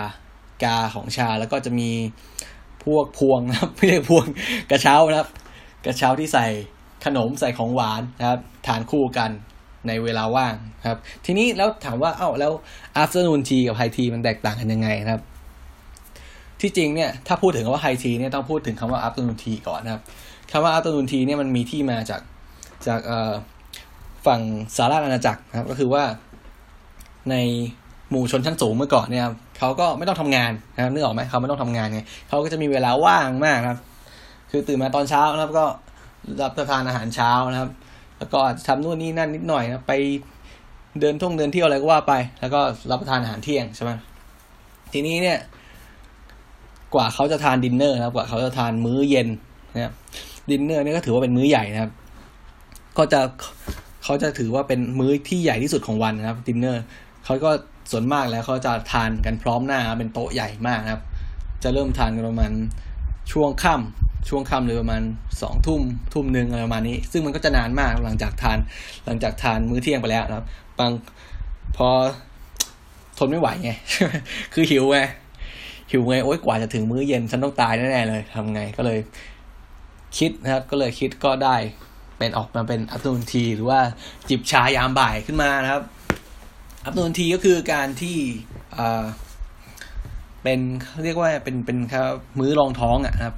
[0.63, 1.89] กาของชาแล้วก็จะมี
[2.83, 4.25] พวกพวงนะครับไม่ใช่พวง
[4.71, 5.29] กระเช้านะครับ
[5.85, 6.45] กระเช้าที่ใส่
[7.05, 9.31] ขนมใส่ของหวานนะครับ ทานคู่กัน
[9.87, 10.53] ในเวลาว่าง
[10.87, 12.51] ครับ ทีนี้แล้วถามว่าเอ้าแล้ว
[13.01, 15.21] afternoon tea กับ high tea มันแตกต่างกันยังไงครับ
[16.63, 20.01] ที่จริงเนี่ยถ้าพูดถึงคำว่าไฮทีเนี่ยต้องพูดถึงคำว่าอัพตูนูทีก่อนนะครับ
[20.51, 22.21] คำว่าอัพตูนูทีเนี่ยมันมีที่มาจาก
[22.87, 22.99] จาก
[24.25, 24.41] ฝั่ง
[24.77, 26.03] สาราอาณาจักรนะครับ ก็คือว่า
[27.29, 27.35] ใน
[28.09, 29.25] หมู่ชนชั้นสูงเมื่อก่อนเนี่ย
[29.59, 33.79] เขาก็ไม่ต้องทำงานนะครับนึกออกไหมเขาไม่ต้องทำงานไงเขาก็จะมีเวลาว่างมากครับ
[34.51, 35.65] คือตื่นมาตอนเช้านะครับก็
[36.41, 37.69] รับประทานอาหารเช้านะครับ
[38.17, 39.93] แล้วก็ทำนู่นนี่นั่นนิดหน่อยนะไป
[40.99, 42.61] เดินท่องเดินเที่ยวอะไรก็ว่าไป แล้วก็
[42.91, 43.91] รับประทานอาหารเที่ยงใช่ไหม
[44.93, 45.37] ทีนี้เนี่ย
[46.95, 49.27] กว่าเขาจะทานดินเนอร์นะครับ กว่าเขาจะทานมื้อเย็น
[49.73, 49.93] นะครับ
[50.49, 51.91] ดินเนอร์นี่ก็ถือว่าเป็นมื้อใหญ่นะครับ
[52.97, 53.21] ก็จะ
[54.03, 56.83] เขาจะถือว่าเป็นมื้อที่ใหญ่ที่สุดของวันนะครับดินเนอร์
[57.25, 57.51] เขาก็
[57.91, 61.03] ส่วนมากแล้วเขาจะทานกันพร้อมหน้าเป็นโต๊ะใหญ่มากนะครับ
[61.63, 62.51] จะเริ่มทานกันประมาณ
[63.31, 65.01] ช่วงค่ำช่วงค่ำเลยประมาณ
[65.41, 65.81] สองทุ่ม
[66.13, 68.57] ทุ่มหนึ่งอะไรประมาณนี้ ซึ่งมันก็จะนานมากหลังจากทาน
[69.05, 70.45] หลังจากทานมื้อเที่ยงไปแล้วนะครับ
[70.79, 70.91] บาง
[71.77, 71.87] พอ
[73.17, 73.71] ทนไม่ไหวไง
[74.53, 74.99] คือหิวไง
[75.91, 78.99] หิวไงโอ๊ยกว่าจะถึงมื้อเย็นฉันต้องตายแน่ๆเลยทำไงก็เลย
[80.17, 81.55] คิดนะครับก็เลยคิดก็ได้
[82.17, 83.79] เป็นออกมาเป็นอัพตูนที หรือว่า
[84.29, 85.83] จิบชายามบ่ายขึ้นมานะครับ
[86.85, 88.17] อัพตูนทีก็คือการที่
[88.77, 89.03] อ่า
[90.43, 90.59] เป็น
[91.03, 92.05] เรียกว่าเป็นเป็นครับ
[92.39, 93.35] มื้อรองท้องอะครับ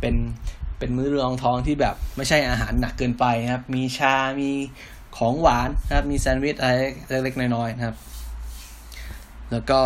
[0.00, 0.14] เป็น
[0.78, 4.50] เป็นมื้อรองท้องที่แบบไม่ใช่อาหารหนักเกินไปนะครับ มีชา มี
[5.16, 6.72] ของหวานนะครับ มีแซนด์วิชอะไร
[7.24, 7.96] เล็กๆน้อยๆนะครับ
[9.52, 9.80] แล้วก็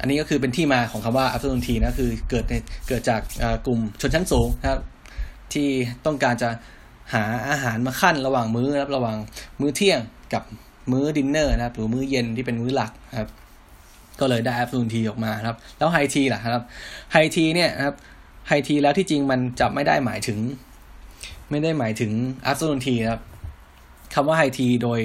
[0.00, 2.54] อันนี้ก็คือเป็นที่มาของคำว่า afternoon tea นะคือเกิดใน
[2.88, 3.20] เกิดจาก
[3.66, 4.80] กลุ่มชนชั้นสูงนะครับ
[5.52, 5.68] ที่
[6.06, 6.50] ต้องการจะ
[7.12, 9.16] หาอาหารมาขั้นระหว่างมื้อนะครับระหว่าง
[9.60, 10.00] มื้อเที่ยง
[10.34, 10.42] กับ
[10.92, 13.28] มื้อดินเนอร์นะครับหรือมื้อเย็นที่เป็นมื้อหลักครับ
[14.20, 16.62] ก็เลยได้ afternoon tea ออกมาครับ แล้ว high tea ล่ะครับ
[17.12, 17.96] high tea เนี่ยนะครับ
[18.48, 20.38] high tea แล้วที่จริงมันจะไม่ได้หมายถึง
[21.50, 22.12] ไม่ได้หมายถึง
[22.50, 23.22] afternoon tea ครับ
[24.14, 25.00] คำว่า high tea โดย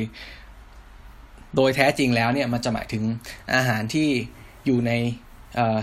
[1.56, 3.04] โดยแท้จริงแล้วเนี่ยมันจะหมายถึง
[3.56, 4.10] อาหารที่
[4.66, 4.91] อยู่ใน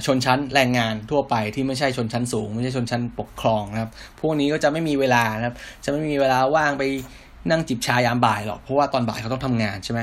[0.07, 5.55] ชนชั้นแรงงานทั่วไปที่ไม่ใช่ชนชั้นสูง ไม่ใช่ชนชั้นปกครองนะครับ พวกนี้ก็จะไม่มีเวลานะครับ
[5.85, 6.83] จะไม่มีเวลาว่างไป
[7.51, 10.01] นั่งจิบชายามบ่ายหรอกเพราะว่าตอนบ่ายเขาต้องทำงานใช่ไหม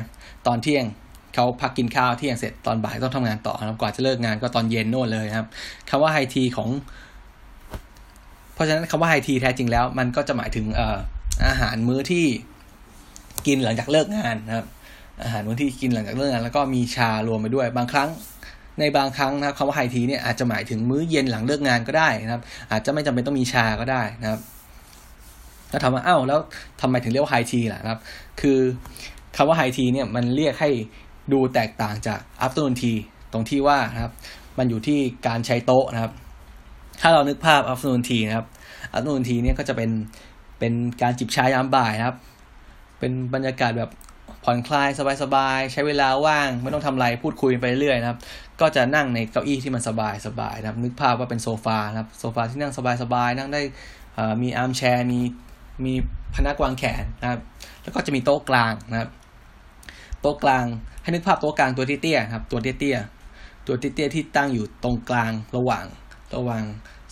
[0.48, 0.86] ตอนเที่ยง
[1.34, 5.48] เขาพักกินข้าวเที่ยงเสร็จตอนบ่ายต้องทำงานต่อนะครับกว่าจะเลิกงานก็ตอนเย็นโน่นเลยนะครับ
[5.90, 6.70] คำว่าไฮทีของ
[8.54, 10.98] เพราะฉะนั้นคำว่าไฮทีแท้จริงแล้ว มันก็จะหมายถึงเอ่อ
[11.48, 12.26] อาหารมื้อที่
[13.48, 14.68] กินหลังจากเลิกงานนะครับ
[15.24, 18.10] อาหารมื้อที่กินหลังจากเลิกงาน แล้วก็มีชารวมไปด้วยบางครั้ง
[18.80, 24.40] ในบางครั้งนะครับคำว่าไฮทีเนี่ยอาจจะหมายถึงมื้อเย็นหลังเลิกงานก็ได้นะครับ อาจจะไม่จำเป็นต้องมีชาก็ได้นะครับ
[25.70, 26.40] แล้วถามว่าอ้าวแล้ว
[26.82, 28.00] ทำไมถึงเรียกว่า high tea ล่ะครับ
[28.42, 28.60] คือ
[29.36, 30.70] คำว่า high tea เนี่ยมันเรียกให้
[31.34, 32.94] ดูแตกต่างจาก afternoon tea
[33.34, 34.14] ตรงที่ว่านะครับ
[34.58, 36.12] มันอยู่ที่การใช้โต๊ะนะครับ
[37.02, 38.48] ถ้าเรานึกภาพ afternoon tea นะครับ
[38.94, 39.90] afternoon tea เนี่ยก็จะเป็น
[40.60, 42.18] เป็นการจิบชายามบ่ายนะครับ
[43.00, 43.90] เป็นบรรยากาศแบบ
[44.44, 44.90] ผ่อนคลาย
[45.22, 48.20] สบายๆ ใช้เวลาว่าง ไม่ต้องทำอะไรพูดคุยไปเรื่อยนะครับ
[48.62, 53.62] ก็จะนั่งในเก้าอี้ที่มันสบายสบายนะครับ นึกภาพว่าเป็นโซฟานะครับโซฟาที่นั่งสบายๆนั่งได้
[54.42, 55.20] มีอาร์มแชร์มี
[55.86, 55.94] มี
[56.36, 57.42] พนักวางแขนนะครับ
[57.82, 59.10] แล้วก็จะมีโต๊ะกลางนะครับ
[60.22, 60.66] โต๊ะกลาง
[61.02, 65.86] ให้นึกภาพโต๊ะกลางตัวเตี้ยๆครับ ตัวเตี้ยๆตัวเตี้ยๆที่ตั้งอยู่ตรงกลางระหว่าง
[66.36, 66.64] ระหว่าง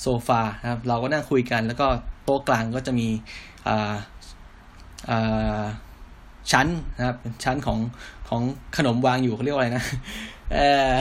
[0.02, 1.88] โซฟานะครับ เราก็นั่งคุยกัน แล้วก็
[2.26, 3.08] โต๊ะกลางก็จะมี
[3.68, 3.96] อ่า
[5.10, 5.64] อ่า
[6.52, 6.68] ชั้น
[6.98, 7.80] นะครับชั้นของ
[8.30, 8.42] ของ
[8.78, 9.84] ขนมวางอยู่เขาเรียกว่าอะไรนะ
[10.54, 10.60] เอ
[10.92, 10.96] อ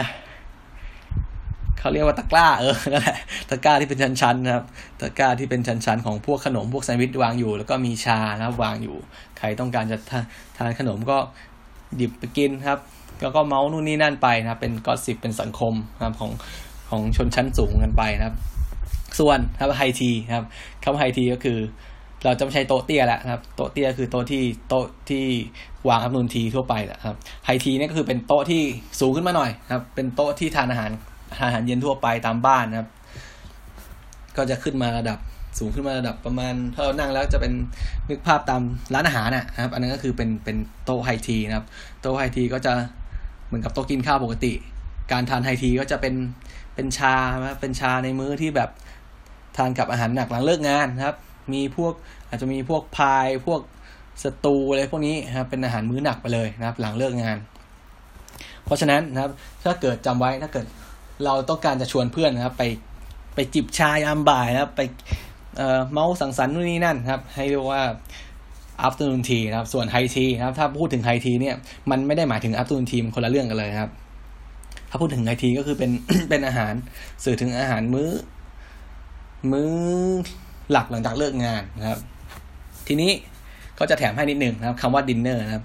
[1.84, 3.18] เขาเรียกว่าตะกร้าเออนั่นแหละ
[3.50, 4.64] ตะกร้าที่เป็นชั้นๆนะครับ
[5.00, 8.96] ตะกร้าที่เป็นชั้นๆของพวกขนมพวกแซนด์วิชวางอยู่ แล้วก็มีชานะครับวางอยู่
[9.38, 9.98] ใครต้องการจะ
[10.56, 11.16] ทานขนมก็
[11.96, 12.78] หยิบไปกินครับ
[13.22, 16.30] แล้วก็เมาส์นู่นนี่นั่นไปนะครับ เป็นกอสิบเป็นสังคมนะครับของ
[16.90, 18.36] ของชนชั้นสูงกันไปนะครับ
[19.18, 20.44] ส่วนครับไฮทีครับ
[20.84, 21.58] คำไฮทีก็คือ
[22.24, 25.24] เราจะไม่ใช้โต๊ะเตี้ยแล้วนะครับ โต๊ะเตี้ยคือโต๊ะที่โต๊ะที่
[25.88, 27.16] วางอัพนูนทีทั่วไปนะครับ
[27.46, 28.62] ไฮทีนี่ก็คือเป็นโต๊ะที่
[29.00, 30.90] สูงขึ้นมาหน่อยครับ เป็นโต๊ะที่ทานอาหาร
[31.42, 32.88] อาหารเย็นทั่วไปตามบ้านนะครับ
[34.36, 35.18] ก็จะขึ้นมาระดับ
[35.58, 37.52] สูงขึ้นมาระดับประมาณถ้าเรานั่งแล้วจะเป็น
[38.08, 38.62] นึกภาพตาม
[38.94, 41.66] ร้านอาหารนะครับ อันนั้นก็คือเป็นเป็นโต๊ะไฮทีนะครับ
[42.00, 42.72] โต๊ะไฮทีก็จะ
[43.46, 44.52] เหมือนกับโต๊ะกินข้าวปกติ
[45.12, 46.14] การทานไฮทีก็จะเป็น
[46.74, 47.14] เป็นชา
[47.60, 48.70] เป็นชาในมื้อที่แบบ
[49.56, 51.16] ทานกับอาหารหนักหลังเลิกงานนะครับ
[51.52, 51.92] มีพวก
[52.28, 53.60] อาจจะมีพวกพายพวก
[54.22, 57.38] สตูอะไรพวกนี้นะครับเป็นอาหารมื้อหนักไปเลยนะครับ หลังเลิกงาน
[58.64, 59.32] เพราะฉะนั้นนะครับ
[59.64, 60.66] ถ้าเกิดจำไว้ถ้าเกิด
[61.24, 62.62] เราต้องการจะชวนเพื่อนนะครับ ไป
[63.34, 64.80] ไปจิบชายามบ่ายนะครับ ไป
[65.56, 67.82] เอ่อเมาส์สังสรรค์นู่นนี่นั่นครับ ให้เรียกว่า
[68.86, 71.54] afternoon tea นะครับ ส่วน high tea นะครับ ถ้าพูดถึง high tea เนี่ย
[71.90, 73.90] มันไม่ได้หมายถึง afternoon tea คนละเรื่องกันเลยครับ
[74.90, 75.90] ถ้าพูดถึง high tea ก็คือเป็น
[76.30, 76.72] เป็นอาหาร
[77.24, 78.10] สื่อถึงอาหารมื้อ
[79.50, 79.72] มื้อ
[80.70, 81.98] หลักหลังจากเลิกงานนะครับ
[82.86, 83.10] ทีนี้
[83.78, 85.64] ก็จะแถมให้นิดหนึ่งนะครับคำว่าดินเนอร์นะครับ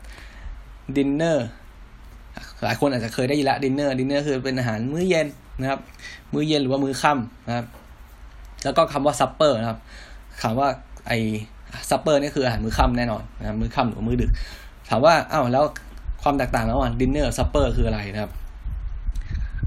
[0.98, 1.48] ดินเนอร์
[2.64, 5.28] หลายคนอาจจะเคยได้ยินละ dinner dinner คือเป็นอาหารมื้อเย็น
[5.60, 5.80] นะครับ
[6.34, 7.66] มื้อเย็นหรือว่ามื้อค่ำนะครับ
[8.64, 9.80] แล้วก็คำว่า supper นะครับ
[10.42, 10.68] คำว่า
[11.08, 11.12] ไอ
[11.90, 14.32] supper นี่คืออาหารมื้อค่ำแน่นอนนะครับมื้อค่ำหรือมื้อดึก
[14.90, 15.64] ถามว่าอ้าวแล้ว
[16.24, 18.32] ความแตกต่างระหว่าง dinner supper คืออะไรนะครับ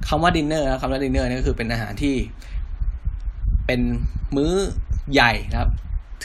[0.08, 2.14] คำว่าดินเนอร์นะคำว่าดินเนอร์นี่ก็คือเป็นอาหารที่
[3.66, 3.80] เป็น
[4.36, 4.52] มื้อ
[5.12, 5.70] ใหญ่นะครับ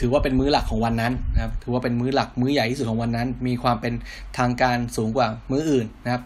[0.04, 3.92] ือว่าเป็นมื้อหลักของวันนั้นนะครับ ถือว่าเป็นมื้อหลักมื้อใหญ่ที่สุดของวันนั้น มีความเป็น
[4.38, 6.22] ทางการสูงกว่ามื้ออื่นนะครับ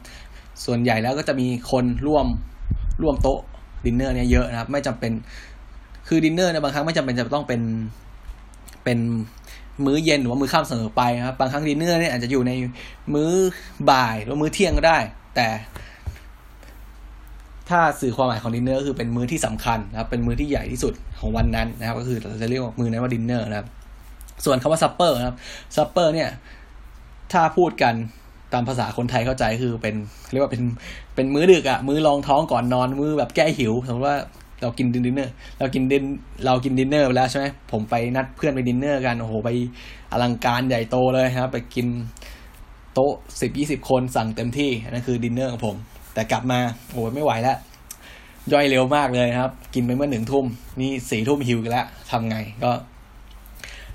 [0.64, 2.26] ส่วนใหญ่แล้วก็จะมีคนร่วม
[3.02, 3.40] ร่วมโต๊ะ
[3.84, 5.12] ดินเนอร์เนี่ยเยอะนะครับ ไม่จำเป็น
[6.08, 7.60] คือดินเนอร์เนี่ยบางครั้งไม่จำเป็นจะต้องเป็น
[8.84, 8.98] เป็น
[9.84, 12.52] มื้อเย็นหรือว่ามื้อค่ำเสมอไปนะครับบางครั้งดินเนอร์เนี่ยอาจจะอยู่ใน
[13.14, 13.30] มื้อ
[13.90, 14.98] บ่ายหรือมื้อเที่ยงก็ได้
[15.36, 15.48] แต่
[17.68, 23.68] ถ้าสื่อความหมายของดินเนอร์ก็คือเป็นมื้อที่สำคัญนะครับ เป็นมื้อที่ใหญ่ที่สุดของวันนั้นนะครับ ก็คือเราจะเรียกว่ามื้อนั้นว่าดินเนอร์นะครับ
[24.44, 25.36] ส่วนคำว่า supper นะครับ
[25.76, 26.28] supper เนี่ย
[27.32, 27.94] ถ้าพูดกัน
[28.52, 29.94] ตามภาษาคนไทยเข้าใจคือเป็น
[30.30, 30.62] เรียกว่าเป็น
[31.14, 34.18] เป็นมื้อดึกอะมื้อรองท้องก่อนนอน มื้อแบบแก้หิวสมมติว่า
[34.62, 36.04] เรากินดินเนอร์เรากินดิน
[36.46, 39.48] เรากินดินเนอร์ไปแล้วใช่ไหมผมไปนัดเพื่อนไปดินเนอร์กันโอ้โหไป
[40.12, 41.86] อลังการใหญ่โตเลยครับ ไปกิน
[42.94, 45.76] โต๊ะสิบยี่สิบคนสั่งเต็มที่นั่นคือดินเนอร์ของผม
[46.14, 46.58] แต่กลับมา
[46.92, 47.56] โอ้ยไม่ไหวแล้ว
[48.52, 50.46] ย่อยเร็วมากเลยครับ กินไปเมื่อหนึ่งทุ่ม
[50.80, 52.70] นี่สี่ทุ่มหิวกันแล้วทำไงก็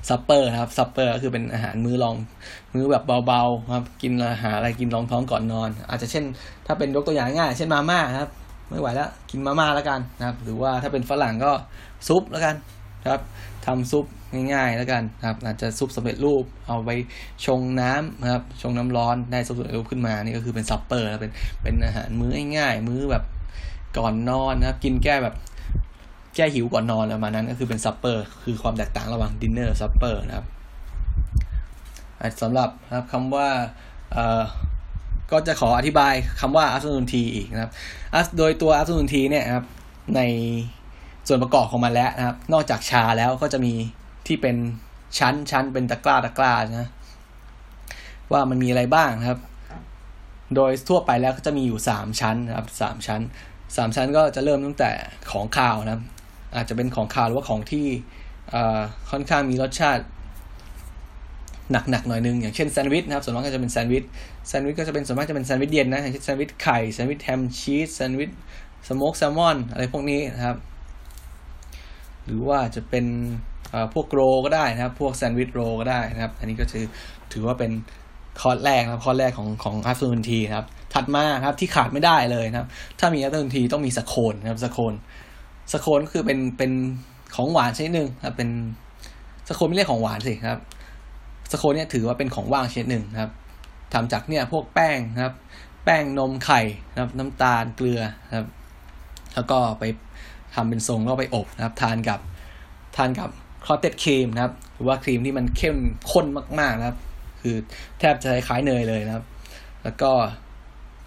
[0.10, 2.16] supper ครับ supper ก็คือเป็นอาหารมื้อรอง
[2.74, 6.24] มื้อแบบเบาๆครับ กินอาหารอะไรกินรองท้องก่อนนอน อาจจะเช่น
[6.66, 8.30] ถ้าเป็นยกตัวอย่างง่ายเช่นมาม่าครับ
[8.70, 11.52] ไม่ไหวแล้วกินมาม่าแล้วกันนะครับ หรือว่าถ้าเป็นฝรั่งก็
[12.08, 12.56] ซุปแล้วกัน
[13.08, 13.22] ครับ
[13.66, 14.06] ทำซุป
[14.54, 16.90] ง่ายๆแล้วกันครับอาจจะซุปสำเร็จรูปเอาไป
[17.46, 21.32] ชงน้ำนะครับชงน้ำร้อนได้ซุปสำเร็จรูปขึ้นมานี่ก็คือเป็น supper เป็น
[21.64, 23.24] เป็นอาหารมื้อง่ายๆ มื้อแบบ
[23.98, 25.36] ก่อนนอนนะครับ กินแก้แบบ
[26.38, 30.46] แก้หิวก่อนนอนประมาณนั้นก็คือเป็น supper คือความแตกต่างระหว่าง dinner supper นะครับ
[32.42, 33.48] สำหรับนะครับคำว่า
[35.32, 37.72] ก็จะขออธิบายคำว่า afternoon tea อีกนะครับ
[38.38, 39.66] โดยตัว afternoon tea เนี่ยนะครับ
[40.16, 40.22] ใน
[41.28, 43.74] ส่วนประกอบของมันแล้วนะครับ นอกจากชาแล้วก็จะมี
[44.28, 44.56] ที่เป็น
[45.20, 46.88] ชั้นชั้นเป็นตะกร้าตะกร้านะ
[48.32, 49.40] ว่ามันมีอะไรบ้างครับ
[50.56, 53.22] โดยทั่วไปแล้วก็จะมีอยู่สามชั้นนะครับสามชั้น
[53.76, 54.92] สามชั้นก็จะเริ่มตั้งแต่
[55.32, 56.04] ของข้าวนะครับ
[56.56, 57.86] อาจจะเป็นของขาวหรือว่าของที่
[59.12, 60.04] ค่อนข้างมีรสชาติ
[61.72, 64.04] หนักๆหน่อยนึงอย่างเช่นแซนด์วิชนะครับส่วนมากก็จะเป็นแซนด์วิช
[64.48, 68.32] แซนด์วิชก็จะเป็นส่วนมากจะเป็นแซนด์วิชเย็นนะอย่างเช่นแซนด์วิชไข่แซนด์วิชแฮมชีสแซนด์วิช
[68.88, 70.58] smoked salmon อะไรพวกนี้นะครับ
[72.26, 73.06] หรือว่าจะเป็น
[73.94, 76.86] พวก roll ก็ได้นะครับ พวกแซนด์วิช roll ก็ได้นะครับ อันนี้ก็ถือ
[77.34, 77.72] ถือว่าเป็น
[78.42, 82.68] คอร์สแรกครับคอร์สแรกของของ afternoon tea นะครับถัดมาครับที่ขาดไม่ได้เลยนะครับ
[83.00, 84.94] ถ้ามี afternoon tea ต้องมีสโคนนะครับสโคน
[85.74, 86.72] สโคนก็คือเป็นเป็น
[87.36, 88.50] ของหวานชนิดหนึ่งครับเป็น
[89.48, 90.60] สโคนไม่เรียกของหวานสิครับ
[91.52, 93.32] สโคนเนี่ยถือว่าเป็นของว่างชนิดหนึ่งครับ
[93.94, 95.34] ทำจากเนี่ยพวกแป้งครับ
[95.86, 96.62] แป้งนมไข่
[96.92, 98.02] นะครับ น้ำตาลเกลือ
[98.36, 98.48] ครับ
[99.36, 99.84] แล้วก็ไป
[100.56, 102.20] ทำเป็นทรงแล้วไปอบนะครับ ทานกับ
[102.96, 103.30] ทานกับ
[103.66, 105.78] คลอตเต็ดครีมนะครับหรือว่าครีมที่มันเข้ม
[106.12, 106.26] ข้น
[106.60, 106.98] มากๆนะครับ
[107.42, 107.56] คือ
[108.00, 109.26] แทบจะคล้ายเนยเลยนะครับ
[109.84, 110.12] แล้วก็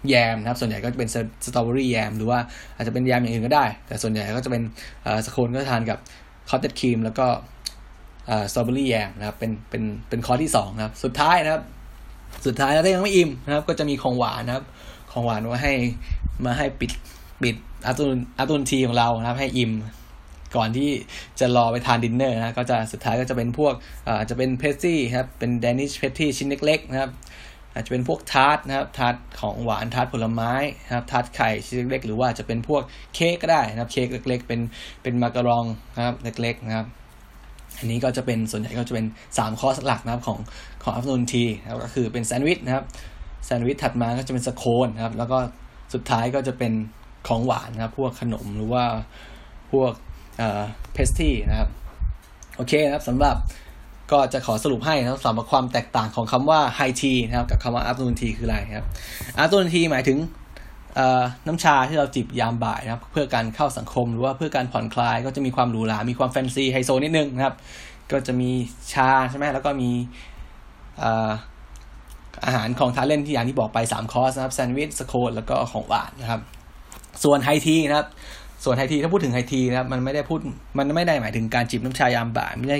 [0.09, 1.09] แยมนะครับ ส่วนใหญ่ก็จะเป็น
[1.45, 2.39] สตรอเบอรี่แยม หรือว่า
[2.75, 4.63] อาจจะเป็นแยมอย่างอื่นก็ได้ แต่ส่วนใหญ่ก็จะเป็น
[5.25, 5.99] สโคนก็ทานกับ
[6.49, 7.25] clotted cream แล้วก็
[8.51, 11.63] สตรอเบอรี่แยมนะครับ เป็นเป็นเป็นคอร์สที่สองนะครับ สุดท้ายนะครับ
[12.45, 14.65] สุดท้ายแล้วถ้ายังไม่อิ่มนะครับ ก็จะมีของหวานนะครับ
[15.11, 15.73] ของหวานมาให้
[16.45, 16.91] มาให้ปิด
[17.43, 17.55] ปิด
[17.87, 19.71] after afternoon tea ของเรานะครับ ให้อิ่ม
[20.55, 20.89] ก่อนที่
[21.39, 23.73] จะรอไปทานดินเนอร์นะก็จะสุดท้ายก็จะเป็นพวก
[24.07, 27.09] อาจจะเป็น pastry ครับเป็น Danish pastry ชิ้นเล็กๆนะครับ
[27.73, 30.53] อาจจะเป็นพวกทาร์ตนะครับทาร์ตของหวานทาร์ตผลไม้
[30.85, 32.81] นะครับทาร์ตไข่ชิ้นเล็กๆหรือว่าจะเป็นพวก
[33.15, 34.59] เค้กก็ได้นะครับเค้กเล็ก ๆ เป็น
[35.03, 35.65] เป็นมาการอง
[35.95, 36.87] นะครับเล็กๆนะครับ
[37.77, 40.39] อันนี้ก็จะเป็นส่วนใหญ่ก็จะเป็น 3 คอร์สหลักนะครับของ
[40.83, 42.85] ของ afternoon tea นะครับก็คือเป็นแซนด์วิชนะครับ
[43.45, 45.37] แซนด์วิชถัดมาก็จะเป็นสโคนนะครับแล้วก็
[45.93, 46.73] สุดท้ายก็จะเป็น
[47.27, 48.83] ของหวานนะครับพวกขนมหรือว่า
[49.71, 49.91] พวก
[50.37, 50.61] เอ่อ
[50.93, 51.69] pastry นะครับ
[52.55, 53.35] โอเคนะครับสำหรับ
[54.11, 58.87] ก็จะขอสรุปให้นะครับสำหรับความแตกต่างของคำว่า high tea นะครับกับคำว่า afternoon tea คืออะไรครับ
[59.37, 60.17] afternoon tea หมายถึง
[61.47, 67.55] น้ำชาที่เราจิบยามบ่ายนะครับเพื่อการเข้าสังคมหรือว่าเพื่อการผ่อนคลายก็จะมีความหรูหรา มีความแฟนซีไฮโซนิดนึงนะครับ
[68.11, 68.51] ก็จะมี
[68.93, 69.91] ชาใช่ไหมแล้วก็มี
[72.45, 76.41] อาหารของทานเล่นที่อย่างที่บอกไป 3 คอร์สนะครับแซนด์วิชสโคนแล้วก็ของหวานนะครับ
[77.23, 78.07] ส่วน high tea นะครับ
[78.63, 80.39] ส่วน high tea ถ้าพูดถึง high tea นะครับมันไม่ได้พูด
[80.77, 82.79] มันไม่ได้หมายถึงการจิบน้ำชายามบ่ายไม่ได้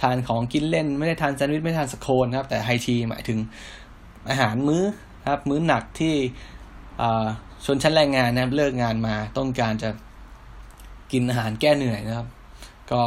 [0.00, 3.38] ทานของกินเล่น ไม่ได้ทานแซนด์วิชไม่ทานสโคนครับแต่ high tea หมายถึง
[4.28, 4.82] อาหารมื้อ
[5.30, 6.14] ครับมื้อหนักที่
[7.64, 9.90] ชนชั้นแรงงานนะครับเลิกงานมาต้องการจะ
[11.12, 12.28] กินอาหารแก้เหนื่อยนะครับ
[12.92, 13.02] ก็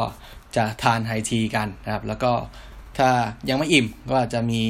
[0.56, 2.32] จะทาน high tea กันนะครับ แล้วก็
[2.98, 3.10] ถ้า
[3.48, 4.62] ยังไม่อิ่มก็จะมี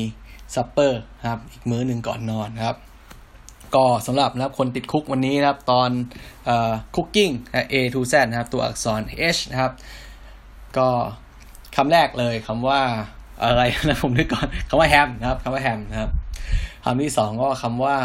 [0.55, 1.01] supper
[1.31, 2.77] ครับอีกมื้อหนึ่งก่อนนอนครับ
[3.77, 5.91] ก็สำหรับนะครับคนติด Cook วันนี้นะครับ ตอน
[6.95, 7.31] Cooking
[7.72, 9.01] A to Z นะครับ ตัวอักษร
[9.37, 9.72] H นะครับ
[10.79, 10.89] ก็
[11.77, 12.81] คำแรกเลยคำว่า
[13.43, 16.11] อะไรนะผมนึกก่อนคำว่าแฮมนะครับคำว่าแฮมนะครับ
[16.85, 17.97] คำที่สองก็คำว่า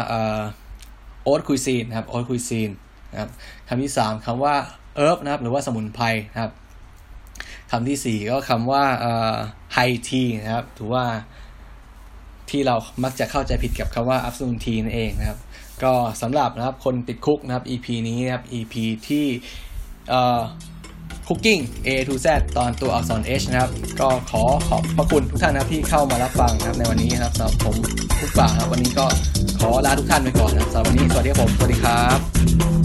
[1.22, 2.70] haute cuisine นะครับ haute cuisine
[3.12, 3.30] นะครับ
[3.68, 4.54] คำที่สามคำว่า
[4.96, 6.52] herb นะครับหรือว่าสมุนไพรนะครับ
[7.70, 8.84] คำที่สี่ก็คำว่า
[9.74, 11.04] high tea นะครับถือว่า
[12.50, 15.38] ที่เรามักจะเข้าใจผิดกับคำว่า afternoon tea นั่นเองนะครับ
[15.84, 18.74] ก็สำหรับนะครับคนติดคุกนะครับ EP นี้นะครับ EP
[19.08, 19.26] ที่
[21.28, 22.26] Cooking A to Z
[22.56, 23.70] ตอนตัวอักษร H นะครับ
[24.00, 27.76] ก็ขอขอบพระคุณทุกท่านนะครับที่เข้ามารับฟังนะครับในวันนี้นะครับสำหรับผม
[28.20, 29.06] ทุกฝ่าครับวันนี้ก็
[29.60, 32.79] ขอลาทุกท่านไปก่อนนะครับสำหรับวันนี้สวัสดีครับผมสวัสดีครับ